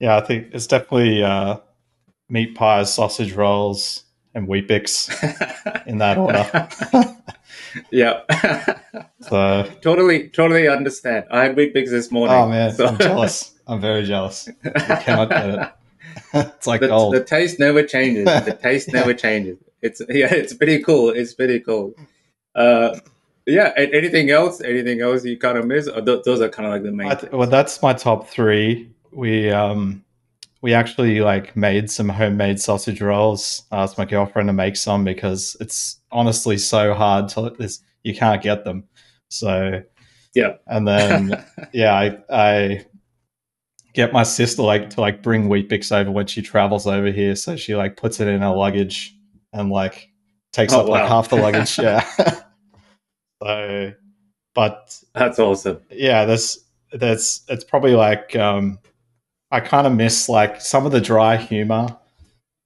Yeah, 0.00 0.16
I 0.16 0.22
think 0.22 0.48
it's 0.52 0.66
definitely 0.66 1.22
uh, 1.22 1.58
meat 2.30 2.54
pies, 2.54 2.94
sausage 2.94 3.34
rolls, 3.34 4.04
and 4.34 4.46
Weet-Bix 4.46 5.84
in 5.86 5.98
that 5.98 6.18
order. 6.18 6.68
yeah. 7.90 8.20
so 9.20 9.70
totally, 9.80 10.28
totally 10.28 10.68
understand. 10.68 11.26
I 11.30 11.42
had 11.42 11.56
Weet-Bix 11.56 11.90
this 11.90 12.10
morning. 12.10 12.36
Oh 12.36 12.48
man, 12.48 12.74
so. 12.74 12.88
I'm 12.88 12.98
jealous. 12.98 13.54
I'm 13.66 13.80
very 13.80 14.04
jealous. 14.04 14.48
I 14.64 14.96
cannot 14.96 15.30
get 15.30 15.50
it. 15.50 15.72
it's 16.34 16.66
like 16.66 16.80
the, 16.80 16.88
gold. 16.88 17.14
The 17.14 17.24
taste 17.24 17.58
never 17.58 17.82
changes. 17.82 18.24
The 18.24 18.58
taste 18.60 18.88
yeah. 18.88 19.00
never 19.00 19.14
changes. 19.14 19.58
It's 19.82 20.00
yeah, 20.08 20.32
it's 20.32 20.54
pretty 20.54 20.82
cool. 20.82 21.10
It's 21.10 21.34
pretty 21.34 21.60
cool. 21.60 21.94
Uh, 22.54 22.98
yeah. 23.46 23.72
Anything 23.76 24.30
else? 24.30 24.60
Anything 24.60 25.00
else 25.00 25.24
you 25.24 25.38
kind 25.38 25.56
of 25.56 25.66
miss? 25.66 25.86
Th- 25.86 26.22
those 26.24 26.40
are 26.40 26.48
kind 26.48 26.66
of 26.66 26.72
like 26.72 26.82
the 26.82 26.92
main. 26.92 27.16
Th- 27.16 27.32
well, 27.32 27.48
that's 27.48 27.80
my 27.80 27.92
top 27.92 28.28
three. 28.28 28.90
We 29.12 29.50
um 29.50 30.04
we 30.62 30.74
actually 30.74 31.20
like 31.20 31.56
made 31.56 31.90
some 31.90 32.08
homemade 32.08 32.60
sausage 32.60 33.00
rolls. 33.00 33.62
asked 33.72 33.96
my 33.98 34.04
girlfriend 34.04 34.48
to 34.48 34.52
make 34.52 34.76
some 34.76 35.04
because 35.04 35.56
it's 35.60 36.00
honestly 36.12 36.58
so 36.58 36.92
hard 36.94 37.28
to 37.30 37.50
this 37.58 37.80
you 38.04 38.14
can't 38.14 38.42
get 38.42 38.64
them. 38.64 38.84
So 39.28 39.82
yeah, 40.34 40.54
and 40.66 40.86
then 40.86 41.44
yeah, 41.72 41.94
I 41.94 42.18
I 42.30 42.84
get 43.94 44.12
my 44.12 44.22
sister 44.22 44.62
like 44.62 44.90
to 44.90 45.00
like 45.00 45.22
bring 45.22 45.48
Weet-Bix 45.48 45.90
over 45.96 46.10
when 46.10 46.26
she 46.26 46.42
travels 46.42 46.86
over 46.86 47.10
here. 47.10 47.34
So 47.36 47.56
she 47.56 47.74
like 47.74 47.96
puts 47.96 48.20
it 48.20 48.28
in 48.28 48.40
her 48.40 48.54
luggage 48.54 49.14
and 49.52 49.70
like 49.70 50.08
takes 50.52 50.72
Oh, 50.72 50.80
up 50.82 50.88
like 50.88 51.08
half 51.08 51.28
the 51.28 51.36
luggage. 51.36 51.78
Yeah. 51.78 52.04
so, 53.42 53.92
but 54.54 54.98
That's 55.14 55.38
awesome. 55.38 55.80
yeah, 55.90 56.24
that's 56.24 56.58
that's 56.92 57.42
it's 57.48 57.64
probably 57.64 57.94
like 57.94 58.34
um, 58.36 58.78
I 59.50 59.60
kind 59.60 59.86
of 59.86 59.94
miss 59.94 60.28
like 60.28 60.60
some 60.60 60.86
of 60.86 60.92
the 60.92 61.00
dry 61.00 61.36
humor 61.36 61.96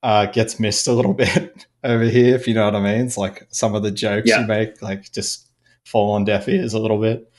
uh, 0.03 0.27
gets 0.27 0.61
missed 0.61 0.87
a 0.87 0.93
little 0.93 1.15
bit 1.25 1.67
over 1.83 2.05
here, 2.05 2.35
if 2.35 2.47
you 2.47 2.55
know 2.55 2.65
what 2.65 2.75
I 2.75 2.81
mean. 2.81 3.07
It's 3.07 3.17
like 3.17 3.47
some 3.51 3.75
of 3.75 3.83
the 3.83 3.91
jokes 3.91 4.29
Yeah. 4.29 4.41
you 4.41 4.47
make 4.47 4.83
like 4.83 5.11
just 5.13 5.49
fall 5.85 6.13
on 6.13 6.25
deaf 6.25 6.49
ears 6.49 6.75
a 6.75 6.79
little 6.79 7.01
bit. 7.01 7.31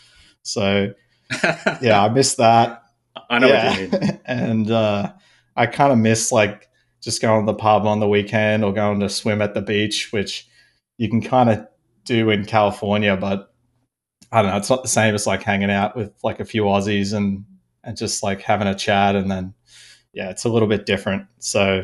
So 0.43 0.93
yeah, 1.81 2.03
I 2.03 2.09
miss 2.09 2.35
that. 2.35 2.83
I 3.29 3.39
know 3.39 3.47
yeah. 3.47 3.69
what 3.69 3.79
you 3.79 3.99
mean. 3.99 4.19
and 4.25 4.71
uh, 4.71 5.11
I 5.55 5.65
kind 5.67 5.91
of 5.91 5.97
miss 5.99 6.31
like 6.31 6.69
just 7.01 7.21
going 7.21 7.45
to 7.45 7.51
the 7.51 7.57
pub 7.57 7.85
on 7.85 7.99
the 7.99 8.07
weekend 8.07 8.63
or 8.63 8.73
going 8.73 8.99
to 8.99 9.09
swim 9.09 9.41
at 9.41 9.53
the 9.53 9.61
beach, 9.61 10.11
which 10.11 10.47
you 10.97 11.09
can 11.09 11.21
kind 11.21 11.49
of 11.49 11.67
do 12.03 12.29
in 12.29 12.45
California, 12.45 13.15
but 13.17 13.53
I 14.31 14.41
don't 14.41 14.51
know. 14.51 14.57
It's 14.57 14.69
not 14.69 14.81
the 14.83 14.89
same 14.89 15.13
as 15.13 15.27
like 15.27 15.43
hanging 15.43 15.71
out 15.71 15.95
with 15.95 16.11
like 16.23 16.39
a 16.39 16.45
few 16.45 16.63
Aussies 16.63 17.13
and 17.13 17.45
and 17.85 17.95
just 17.97 18.23
like 18.23 18.41
having 18.41 18.67
a 18.67 18.75
chat, 18.75 19.15
and 19.15 19.29
then 19.29 19.53
yeah, 20.13 20.29
it's 20.29 20.45
a 20.45 20.49
little 20.49 20.67
bit 20.67 20.85
different. 20.85 21.27
So 21.39 21.83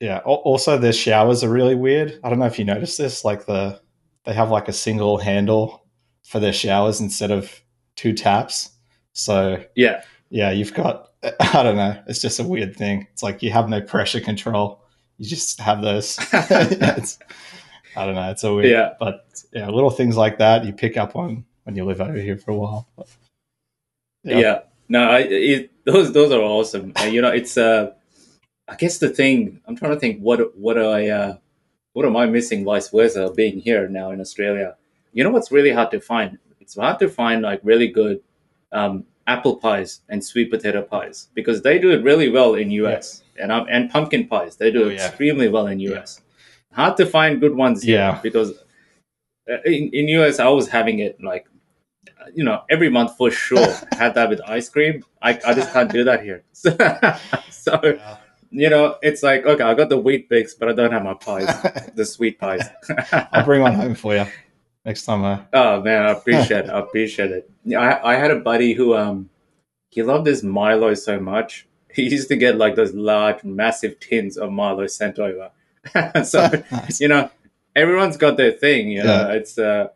yeah. 0.00 0.18
Also, 0.18 0.78
their 0.78 0.92
showers 0.92 1.42
are 1.42 1.50
really 1.50 1.74
weird. 1.74 2.18
I 2.22 2.30
don't 2.30 2.38
know 2.38 2.46
if 2.46 2.58
you 2.58 2.64
noticed 2.64 2.98
this. 2.98 3.24
Like 3.24 3.46
the 3.46 3.80
they 4.24 4.32
have 4.32 4.50
like 4.50 4.68
a 4.68 4.72
single 4.72 5.18
handle 5.18 5.84
for 6.24 6.38
their 6.38 6.52
showers 6.52 7.00
instead 7.00 7.30
of 7.30 7.62
two 7.96 8.12
taps. 8.12 8.70
So 9.12 9.64
Yeah. 9.74 10.02
yeah, 10.30 10.50
you've 10.50 10.74
got 10.74 11.08
I 11.40 11.62
don't 11.62 11.76
know. 11.76 12.00
It's 12.06 12.20
just 12.20 12.38
a 12.38 12.44
weird 12.44 12.76
thing. 12.76 13.06
It's 13.12 13.22
like 13.22 13.42
you 13.42 13.50
have 13.50 13.68
no 13.68 13.80
pressure 13.80 14.20
control. 14.20 14.84
You 15.16 15.28
just 15.28 15.58
have 15.60 15.82
those. 15.82 16.16
it's, 16.32 17.18
I 17.96 18.06
don't 18.06 18.14
know. 18.14 18.30
It's 18.30 18.44
a 18.44 18.54
weird. 18.54 18.70
Yeah. 18.70 18.90
But 19.00 19.24
yeah, 19.52 19.68
little 19.68 19.90
things 19.90 20.16
like 20.16 20.38
that 20.38 20.64
you 20.64 20.72
pick 20.72 20.96
up 20.96 21.16
on 21.16 21.44
when 21.64 21.74
you 21.74 21.84
live 21.84 22.00
over 22.00 22.18
here 22.18 22.36
for 22.36 22.52
a 22.52 22.56
while. 22.56 22.88
But, 22.96 23.08
Yeah. 24.24 24.60
No, 24.88 25.02
I, 25.10 25.18
it, 25.20 25.70
those 25.84 26.12
those 26.12 26.32
are 26.32 26.40
awesome. 26.40 26.92
And 26.96 27.14
you 27.14 27.20
know, 27.22 27.30
it's 27.30 27.56
uh, 27.58 27.92
I 28.66 28.76
guess 28.76 28.98
the 28.98 29.08
thing 29.10 29.60
I'm 29.66 29.76
trying 29.76 29.92
to 29.92 30.00
think 30.00 30.20
what 30.20 30.56
what 30.56 30.78
I 30.78 31.08
uh, 31.10 31.36
what 31.92 32.06
am 32.06 32.16
I 32.16 32.26
missing 32.26 32.64
vice 32.64 32.88
versa 32.90 33.30
being 33.34 33.58
here 33.60 33.88
now 33.88 34.10
in 34.10 34.20
Australia. 34.20 34.76
You 35.12 35.24
know 35.24 35.30
what's 35.30 35.50
really 35.52 35.70
hard 35.72 35.90
to 35.92 36.00
find? 36.00 36.38
It's 36.60 36.76
hard 36.76 36.98
to 37.00 37.08
find 37.08 37.42
like 37.42 37.60
really 37.62 37.88
good 37.88 38.20
um, 38.72 39.04
apple 39.26 39.56
pies 39.56 40.00
and 40.08 40.22
sweet 40.24 40.50
potato 40.50 40.82
pies 40.82 41.28
because 41.34 41.62
they 41.62 41.78
do 41.78 41.90
it 41.90 42.02
really 42.02 42.28
well 42.30 42.54
in 42.54 42.70
US 42.70 43.22
and 43.38 43.50
um, 43.52 43.66
and 43.70 43.90
pumpkin 43.90 44.26
pies 44.26 44.56
they 44.56 44.70
do 44.70 44.84
Oh, 44.86 44.88
yeah. 44.88 45.06
extremely 45.06 45.48
well 45.48 45.66
in 45.66 45.80
US. 45.80 46.20
Hard 46.72 46.96
to 46.98 47.06
find 47.06 47.40
good 47.40 47.54
ones 47.54 47.82
here 47.82 47.98
Yeah. 47.98 48.20
because 48.22 48.52
uh, 49.50 49.56
in, 49.64 49.90
in 49.92 50.08
US 50.20 50.38
I 50.38 50.48
was 50.48 50.68
having 50.68 50.98
it 51.00 51.22
like 51.22 51.46
you 52.34 52.44
know 52.44 52.62
every 52.70 52.88
month 52.90 53.16
for 53.16 53.30
sure 53.30 53.66
had 53.92 54.14
that 54.14 54.28
with 54.28 54.40
ice 54.46 54.68
cream 54.68 55.04
I, 55.22 55.30
I 55.46 55.54
just 55.54 55.72
can't 55.72 55.90
do 55.90 56.04
that 56.04 56.22
here 56.22 56.42
so, 56.52 56.70
so 57.50 57.80
Yeah. 57.84 58.16
you 58.50 58.70
know 58.70 58.96
it's 59.02 59.22
like 59.22 59.44
okay 59.46 59.62
I 59.64 59.74
got 59.74 59.88
the 59.88 59.98
Weet-Bix 59.98 60.52
but 60.58 60.68
I 60.68 60.72
don't 60.72 60.92
have 60.92 61.04
my 61.04 61.14
pies 61.14 61.46
the 61.94 62.04
sweet 62.04 62.38
pies 62.38 62.66
I'll 63.32 63.44
bring 63.44 63.62
one 63.62 63.74
home 63.74 63.94
for 63.94 64.14
you 64.14 64.26
next 64.84 65.04
time. 65.04 65.24
I, 65.24 65.40
oh 65.52 65.82
man 65.82 66.02
I 66.06 66.10
appreciate 66.10 66.64
it 66.66 66.70
I 66.70 66.78
appreciate 66.80 67.30
it 67.30 67.50
yeah, 67.64 67.80
I, 67.80 68.12
I 68.12 68.16
had 68.16 68.30
a 68.30 68.40
buddy 68.40 68.72
who 68.74 68.94
um 68.96 69.30
he 69.90 70.02
loved 70.02 70.24
this 70.26 70.42
Milo 70.42 70.94
so 70.94 71.18
much 71.18 71.66
he 71.92 72.02
used 72.08 72.28
to 72.28 72.36
get 72.36 72.56
like 72.56 72.74
those 72.76 72.92
large 72.94 73.42
massive 73.44 73.98
tins 74.00 74.36
of 74.36 74.52
Milo 74.52 74.86
sent 74.86 75.18
over 75.18 75.50
so 76.24 76.50
Nice. 76.70 77.00
you 77.00 77.08
know, 77.08 77.30
everyone's 77.74 78.16
got 78.18 78.36
their 78.36 78.52
thing. 78.52 78.88
You 78.90 79.04
know, 79.04 79.28
Yeah. 79.28 79.32
it's. 79.32 79.58
Uh, 79.58 79.88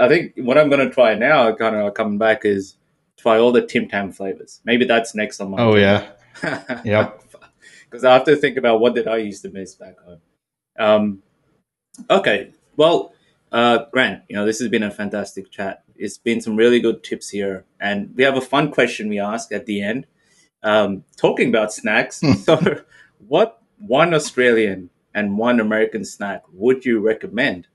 I 0.00 0.08
think 0.08 0.32
what 0.36 0.58
I'm 0.58 0.70
going 0.70 0.86
to 0.86 0.94
try 0.94 1.14
now, 1.14 1.54
kind 1.54 1.76
of 1.76 1.94
coming 1.94 2.18
back, 2.18 2.44
is 2.44 2.76
try 3.16 3.38
all 3.38 3.52
the 3.52 3.66
Tim 3.66 3.88
Tam 3.88 4.12
flavors. 4.12 4.60
Maybe 4.64 4.84
that's 4.84 5.14
next 5.14 5.40
on 5.40 5.50
my. 5.50 5.62
Oh 5.62 5.76
yeah, 5.76 6.08
Yep. 6.84 7.24
Because 7.84 8.04
I 8.04 8.12
have 8.12 8.24
to 8.24 8.36
think 8.36 8.56
about 8.56 8.80
what 8.80 8.94
did 8.94 9.08
I 9.08 9.16
used 9.16 9.42
to 9.42 9.50
miss 9.50 9.74
back 9.74 9.98
home. 10.00 10.20
Um, 10.78 11.22
okay, 12.10 12.52
well, 12.76 13.14
uh, 13.50 13.86
Grant, 13.90 14.22
you 14.28 14.36
know, 14.36 14.44
this 14.44 14.58
has 14.58 14.68
been 14.68 14.82
a 14.82 14.90
fantastic 14.90 15.50
chat. 15.50 15.84
It's 15.96 16.18
been 16.18 16.40
some 16.40 16.56
really 16.56 16.80
good 16.80 17.02
tips 17.02 17.30
here, 17.30 17.64
and 17.80 18.14
we 18.14 18.24
have 18.24 18.36
a 18.36 18.42
fun 18.42 18.70
question 18.70 19.08
we 19.08 19.18
ask 19.18 19.52
at 19.52 19.66
the 19.66 19.82
end. 19.82 20.06
Um, 20.62 21.04
talking 21.16 21.48
about 21.48 21.72
snacks, 21.72 22.20
so 22.44 22.82
what 23.26 23.62
one 23.78 24.12
Australian 24.12 24.90
and 25.14 25.38
one 25.38 25.58
American 25.58 26.04
snack 26.04 26.42
would 26.52 26.84
you 26.84 27.00
recommend 27.00 27.68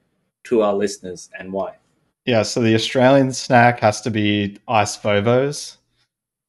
to 0.45 0.61
our 0.61 0.73
listeners, 0.73 1.29
and 1.37 1.51
why? 1.51 1.77
Yeah. 2.25 2.43
So 2.43 2.61
the 2.61 2.75
Australian 2.75 3.31
snack 3.33 3.79
has 3.79 4.01
to 4.01 4.11
be 4.11 4.57
ice 4.67 4.97
vovos, 4.97 5.77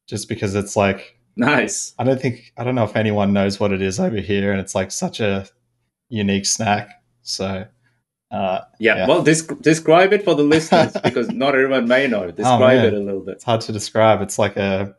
just 0.08 0.28
because 0.28 0.54
it's 0.54 0.76
like 0.76 1.14
Nice. 1.36 1.94
I 1.98 2.04
don't 2.04 2.20
think 2.20 2.52
I 2.56 2.64
don't 2.64 2.74
know 2.74 2.84
if 2.84 2.96
anyone 2.96 3.32
knows 3.32 3.58
what 3.58 3.72
it 3.72 3.82
is 3.82 3.98
over 3.98 4.18
here, 4.18 4.52
and 4.52 4.60
it's 4.60 4.74
like 4.74 4.90
such 4.90 5.20
a 5.20 5.46
unique 6.08 6.46
snack. 6.46 7.02
So 7.22 7.66
uh, 8.30 8.60
Yeah. 8.78 8.96
Yeah. 8.96 9.08
Well, 9.08 9.24
desc- 9.24 9.60
describe 9.62 10.12
it 10.12 10.24
for 10.24 10.34
the 10.34 10.42
listeners 10.42 10.92
because 11.04 11.28
not 11.30 11.54
everyone 11.54 11.88
may 11.88 12.06
know. 12.06 12.30
Describe 12.30 12.76
man. 12.78 12.86
it 12.86 12.94
a 12.94 13.00
little 13.00 13.20
bit. 13.20 13.36
it's 13.36 13.44
hard 13.44 13.60
to 13.62 13.72
describe. 13.72 14.22
It's 14.22 14.38
like 14.38 14.56
a 14.56 14.94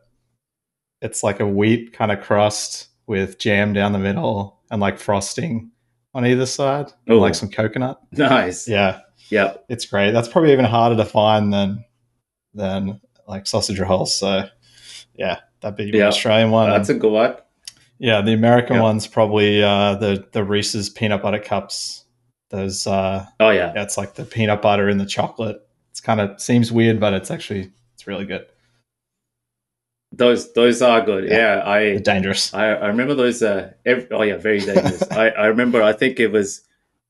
it's 1.00 1.22
like 1.22 1.40
a 1.40 1.46
wheat 1.46 1.92
kind 1.92 2.12
of 2.12 2.22
crust 2.22 2.88
with 3.06 3.38
jam 3.38 3.72
down 3.72 3.92
the 3.92 3.98
middle 3.98 4.58
and 4.70 4.80
like 4.80 4.98
frosting 4.98 5.70
on 6.14 6.26
either 6.26 6.46
side, 6.46 6.92
and 7.06 7.18
like 7.18 7.34
some 7.34 7.50
coconut. 7.50 8.00
Nice. 8.12 8.66
Yeah, 8.66 9.00
Yep. 9.30 9.64
it's 9.68 9.86
great. 9.86 10.12
That's 10.12 10.28
probably 10.28 10.52
even 10.52 10.64
harder 10.64 10.96
to 10.96 11.04
find 11.04 11.52
than 11.52 11.84
than 12.54 13.00
like 13.26 13.46
sausage 13.46 13.80
rolls. 13.80 14.14
So 14.18 14.48
yeah, 15.14 15.40
that'd 15.60 15.76
be 15.76 15.90
the 15.90 15.98
Yeah. 15.98 16.06
Australian 16.08 16.50
one. 16.50 16.70
That's 16.70 16.88
a 16.88 16.94
good 16.94 17.12
one. 17.12 17.36
Yeah, 17.98 18.20
the 18.20 18.32
American 18.34 18.76
Yeah. 18.76 18.82
one's 18.82 19.06
probably 19.06 19.62
uh, 19.62 19.94
the 19.96 20.26
the 20.32 20.44
Reese's 20.44 20.88
peanut 20.90 21.22
butter 21.22 21.38
cups. 21.40 22.04
Those 22.50 22.86
uh, 22.86 23.26
Oh 23.40 23.50
yeah. 23.50 23.72
yeah, 23.74 23.82
it's 23.82 23.96
like 23.98 24.14
the 24.14 24.24
peanut 24.24 24.62
butter 24.62 24.88
in 24.88 24.98
the 24.98 25.06
chocolate. 25.06 25.60
It's 25.90 26.00
kind 26.00 26.20
of 26.20 26.40
seems 26.40 26.70
weird, 26.70 27.00
but 27.00 27.12
it's 27.14 27.30
actually 27.30 27.72
it's 27.94 28.06
really 28.06 28.26
good. 28.26 28.46
Those 30.12 30.52
those 30.54 30.82
are 30.82 31.00
good. 31.04 31.24
Yeah. 31.24 31.56
Yeah. 31.56 31.68
I 31.68 31.78
They're 31.84 31.98
dangerous. 32.00 32.54
I, 32.54 32.68
I 32.68 32.86
remember 32.86 33.14
those. 33.14 33.42
Uh, 33.42 33.72
every, 33.84 34.06
oh 34.12 34.22
yeah, 34.22 34.36
very 34.36 34.60
dangerous. 34.60 35.02
I, 35.10 35.30
I 35.30 35.46
remember. 35.46 35.82
I 35.82 35.92
think 35.92 36.20
it 36.20 36.28
was 36.28 36.62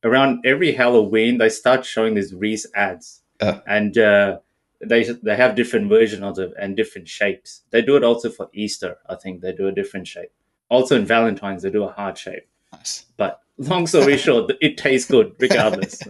around 0.04 0.44
every 0.44 0.72
Halloween 0.72 1.38
they 1.38 1.48
start 1.48 1.84
showing 1.84 2.14
these 2.14 2.34
Reese 2.34 2.66
ads, 2.74 3.22
Yeah. 3.40 3.60
and 3.66 3.96
uh, 3.98 4.38
they 4.86 5.04
they 5.04 5.36
have 5.36 5.54
different 5.56 5.88
versions 5.88 6.38
of 6.38 6.50
it 6.50 6.54
and 6.60 6.76
different 6.76 7.08
shapes. 7.08 7.62
They 7.70 7.82
do 7.82 7.96
it 7.96 8.04
also 8.04 8.30
for 8.30 8.48
Easter. 8.52 8.98
I 9.08 9.14
think 9.16 9.40
they 9.40 9.52
do 9.52 9.68
a 9.68 9.72
different 9.72 10.06
shape. 10.06 10.32
Also 10.68 10.96
in 10.96 11.06
Valentine's 11.06 11.62
they 11.62 11.70
do 11.70 11.84
a 11.84 11.92
heart 11.92 12.18
shape. 12.18 12.46
Nice. 12.72 13.06
But 13.16 13.40
long 13.58 13.86
story 13.86 14.16
short, 14.26 14.52
it 14.60 14.76
tastes 14.76 15.10
good 15.10 15.34
regardless. 15.38 16.00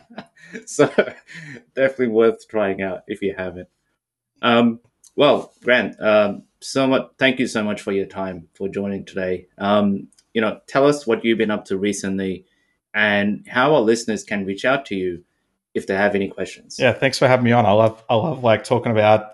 so 0.66 0.86
definitely 1.74 2.08
worth 2.08 2.48
trying 2.48 2.82
out 2.82 3.02
if 3.06 3.22
you 3.22 3.34
haven't. 3.36 3.68
Um, 4.42 4.80
well, 5.16 5.52
Grant, 5.62 6.00
um, 6.00 6.44
so 6.60 6.86
much. 6.86 7.10
Thank 7.18 7.38
you 7.38 7.46
so 7.46 7.62
much 7.62 7.80
for 7.82 7.92
your 7.92 8.06
time 8.06 8.48
for 8.54 8.68
joining 8.68 9.04
today. 9.04 9.46
Um, 9.58 10.08
you 10.34 10.40
know, 10.40 10.60
tell 10.66 10.86
us 10.86 11.06
what 11.06 11.24
you've 11.24 11.38
been 11.38 11.50
up 11.50 11.64
to 11.66 11.76
recently, 11.76 12.46
and 12.94 13.46
how 13.48 13.74
our 13.74 13.80
listeners 13.80 14.24
can 14.24 14.44
reach 14.46 14.64
out 14.64 14.86
to 14.86 14.94
you 14.94 15.22
if 15.74 15.86
they 15.86 15.94
have 15.94 16.14
any 16.14 16.28
questions. 16.28 16.76
Yeah, 16.78 16.92
thanks 16.92 17.18
for 17.18 17.28
having 17.28 17.44
me 17.44 17.52
on. 17.52 17.66
I 17.66 17.72
love 17.72 18.02
I 18.08 18.14
love 18.16 18.42
like 18.42 18.64
talking 18.64 18.92
about 18.92 19.30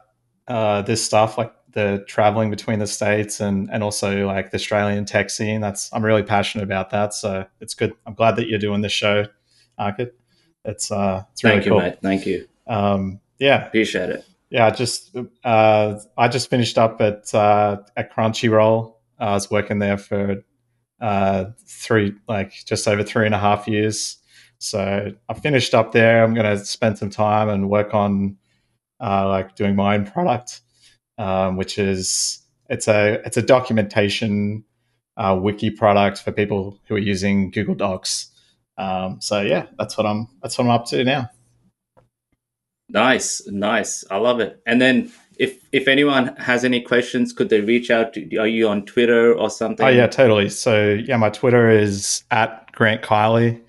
uh, 0.49 0.83
this 0.83 1.05
stuff, 1.05 1.39
like 1.39 1.53
the 1.73 2.05
traveling 2.09 2.51
between 2.51 2.79
the 2.79 2.87
states 2.87 3.41
and 3.41 3.69
and 3.73 3.83
also 3.83 4.27
like 4.27 4.51
the 4.51 4.57
Australian 4.57 5.05
tech 5.05 5.31
scene. 5.31 5.61
That's 5.61 5.91
I'm 5.93 6.05
really 6.05 6.23
passionate 6.23 6.65
about 6.65 6.91
that. 6.91 7.15
So 7.15 7.47
it's 7.61 7.75
good. 7.75 7.93
I'm 8.07 8.15
glad 8.15 8.37
that 8.37 8.49
you're 8.49 8.59
doing 8.59 8.81
this 8.83 8.93
show, 8.93 9.25
Arkad. 9.79 10.11
It's 10.65 10.91
uh 10.91 11.23
it's 11.33 11.45
really 11.45 11.57
Thank 11.57 11.67
you, 11.67 11.73
cool. 11.73 11.81
mate. 11.81 11.99
Thank 12.03 12.27
you. 12.27 12.49
Um, 12.67 13.21
yeah, 13.39 13.67
Appreciate 13.67 14.11
it. 14.11 14.25
yeah. 14.51 14.67
I 14.67 14.71
Just 14.71 15.15
uh, 15.45 15.99
I 16.19 16.29
just 16.29 16.51
finished 16.51 16.79
up 16.79 17.01
at 17.01 17.33
uh, 17.35 17.79
at 17.97 18.13
Crunchyroll. 18.13 18.95
I 19.19 19.33
was 19.33 19.51
working 19.51 19.79
there 19.79 19.97
for 19.99 20.43
uh, 21.01 21.47
three, 21.67 22.15
like 22.29 22.53
just 22.65 22.87
over 22.89 23.03
three 23.03 23.27
and 23.27 23.35
a 23.35 23.39
half 23.39 23.69
years. 23.69 24.19
So 24.59 25.13
I 25.29 25.35
finished 25.35 25.75
up 25.75 25.93
there. 25.93 26.25
I'm 26.25 26.35
going 26.35 26.47
to 26.47 26.65
spend 26.65 26.99
some 26.99 27.11
time 27.11 27.49
and 27.49 27.69
work 27.69 27.95
on 27.95 28.39
uh, 29.01 29.29
like 29.29 29.55
doing 29.55 29.77
my 29.77 29.95
own 29.95 30.07
product, 30.07 30.61
um, 31.19 31.57
which 31.57 31.79
is 31.79 32.41
it's 32.69 32.89
a 32.89 33.21
it's 33.27 33.37
a 33.37 33.43
documentation 33.43 34.65
uh, 35.17 35.39
wiki 35.41 35.71
product 35.71 36.23
for 36.23 36.33
people 36.33 36.79
who 36.87 36.95
are 36.95 36.99
using 36.99 37.51
Google 37.51 37.75
Docs. 37.75 38.29
Um, 38.79 39.21
so 39.21 39.41
yeah, 39.41 39.67
that's 39.79 39.97
what 39.97 40.07
I'm 40.07 40.29
that's 40.43 40.57
what 40.57 40.65
I'm 40.65 40.71
up 40.71 40.87
to 40.87 41.05
now. 41.05 41.31
Nice, 42.89 43.43
nice. 43.47 44.05
I 44.11 44.17
love 44.19 44.41
it. 44.41 44.63
And 44.65 44.81
then 44.81 45.13
if 45.37 45.67
if 45.73 45.89
anyone 45.89 46.35
has 46.37 46.65
any 46.65 46.81
questions, 46.81 47.33
could 47.33 47.49
they 47.49 47.61
reach 47.61 47.91
out? 47.91 48.15
To, 48.15 48.37
are 48.39 48.47
you 48.47 48.69
on 48.69 48.85
Twitter 48.85 49.35
or 49.35 49.51
something? 49.51 49.87
Oh 49.87 49.91
yeah, 49.91 50.07
totally. 50.07 50.49
So 50.49 50.95
yeah, 50.95 51.17
my 51.17 51.31
Twitter 51.31 51.71
is 51.71 52.25
at 52.31 52.71
Grant 52.73 53.03
Kiely. 53.03 53.61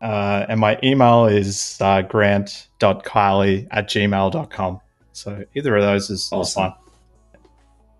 Uh, 0.00 0.44
and 0.48 0.60
my 0.60 0.78
email 0.84 1.26
is 1.26 1.78
uh, 1.80 2.02
grant.kiely 2.02 3.66
at 3.70 3.88
gmail.com. 3.88 4.80
So 5.12 5.44
either 5.54 5.76
of 5.76 5.82
those 5.82 6.10
is 6.10 6.28
awesome. 6.32 6.62
fine. 6.62 6.74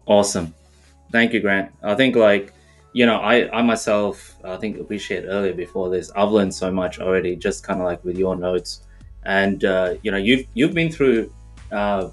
Awesome. 0.06 0.54
Thank 1.10 1.32
you, 1.32 1.40
Grant. 1.40 1.72
I 1.82 1.94
think 1.94 2.14
like, 2.14 2.52
you 2.92 3.06
know, 3.06 3.16
I, 3.16 3.50
I 3.50 3.62
myself, 3.62 4.36
I 4.44 4.56
think 4.56 4.76
shared 5.00 5.24
earlier 5.24 5.54
before 5.54 5.88
this, 5.88 6.10
I've 6.14 6.30
learned 6.30 6.54
so 6.54 6.70
much 6.70 7.00
already, 7.00 7.34
just 7.34 7.64
kind 7.64 7.80
of 7.80 7.86
like 7.86 8.04
with 8.04 8.18
your 8.18 8.36
notes. 8.36 8.82
And, 9.24 9.64
uh, 9.64 9.94
you 10.02 10.10
know, 10.10 10.18
you've, 10.18 10.46
you've 10.54 10.74
been 10.74 10.92
through 10.92 11.32
uh, 11.72 12.10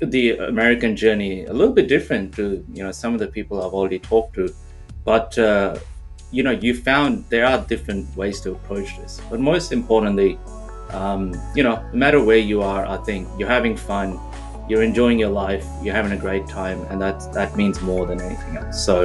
the 0.00 0.36
American 0.36 0.96
journey 0.96 1.44
a 1.44 1.52
little 1.52 1.74
bit 1.74 1.88
different 1.88 2.34
to, 2.36 2.64
you 2.72 2.82
know, 2.82 2.92
some 2.92 3.14
of 3.14 3.20
the 3.20 3.26
people 3.26 3.62
I've 3.64 3.74
already 3.74 3.98
talked 3.98 4.34
to. 4.34 4.54
But, 5.04 5.38
uh, 5.38 5.78
you 6.30 6.42
know, 6.42 6.50
you 6.50 6.74
found 6.74 7.24
there 7.30 7.46
are 7.46 7.58
different 7.58 8.14
ways 8.16 8.40
to 8.42 8.52
approach 8.52 8.96
this. 8.98 9.20
But 9.30 9.40
most 9.40 9.72
importantly, 9.72 10.38
um, 10.90 11.34
you 11.54 11.62
know, 11.62 11.82
no 11.92 11.98
matter 11.98 12.22
where 12.22 12.38
you 12.38 12.62
are, 12.62 12.86
I 12.86 12.96
think 12.98 13.28
you're 13.38 13.48
having 13.48 13.76
fun, 13.76 14.18
you're 14.68 14.82
enjoying 14.82 15.18
your 15.18 15.30
life, 15.30 15.66
you're 15.82 15.94
having 15.94 16.12
a 16.12 16.20
great 16.20 16.46
time, 16.46 16.82
and 16.90 17.00
that 17.00 17.32
that 17.32 17.56
means 17.56 17.80
more 17.80 18.06
than 18.06 18.20
anything 18.20 18.56
else. 18.56 18.84
So, 18.84 19.04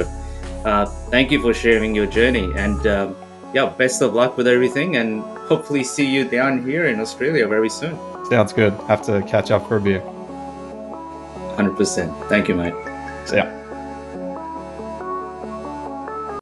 uh, 0.64 0.86
thank 1.10 1.30
you 1.30 1.40
for 1.40 1.54
sharing 1.54 1.94
your 1.94 2.06
journey, 2.06 2.50
and 2.56 2.86
um, 2.86 3.16
yeah, 3.54 3.66
best 3.66 4.02
of 4.02 4.14
luck 4.14 4.36
with 4.36 4.46
everything, 4.46 4.96
and 4.96 5.22
hopefully 5.48 5.84
see 5.84 6.06
you 6.06 6.28
down 6.28 6.64
here 6.66 6.86
in 6.86 7.00
Australia 7.00 7.48
very 7.48 7.70
soon. 7.70 7.98
Sounds 8.30 8.52
good. 8.52 8.72
Have 8.88 9.02
to 9.02 9.22
catch 9.22 9.50
up 9.50 9.68
for 9.68 9.76
a 9.76 9.80
beer. 9.80 10.13
Hundred 11.56 11.76
percent. 11.76 12.12
Thank 12.28 12.48
you, 12.48 12.54
mate. 12.54 12.74
See 13.26 13.36
ya. 13.36 13.63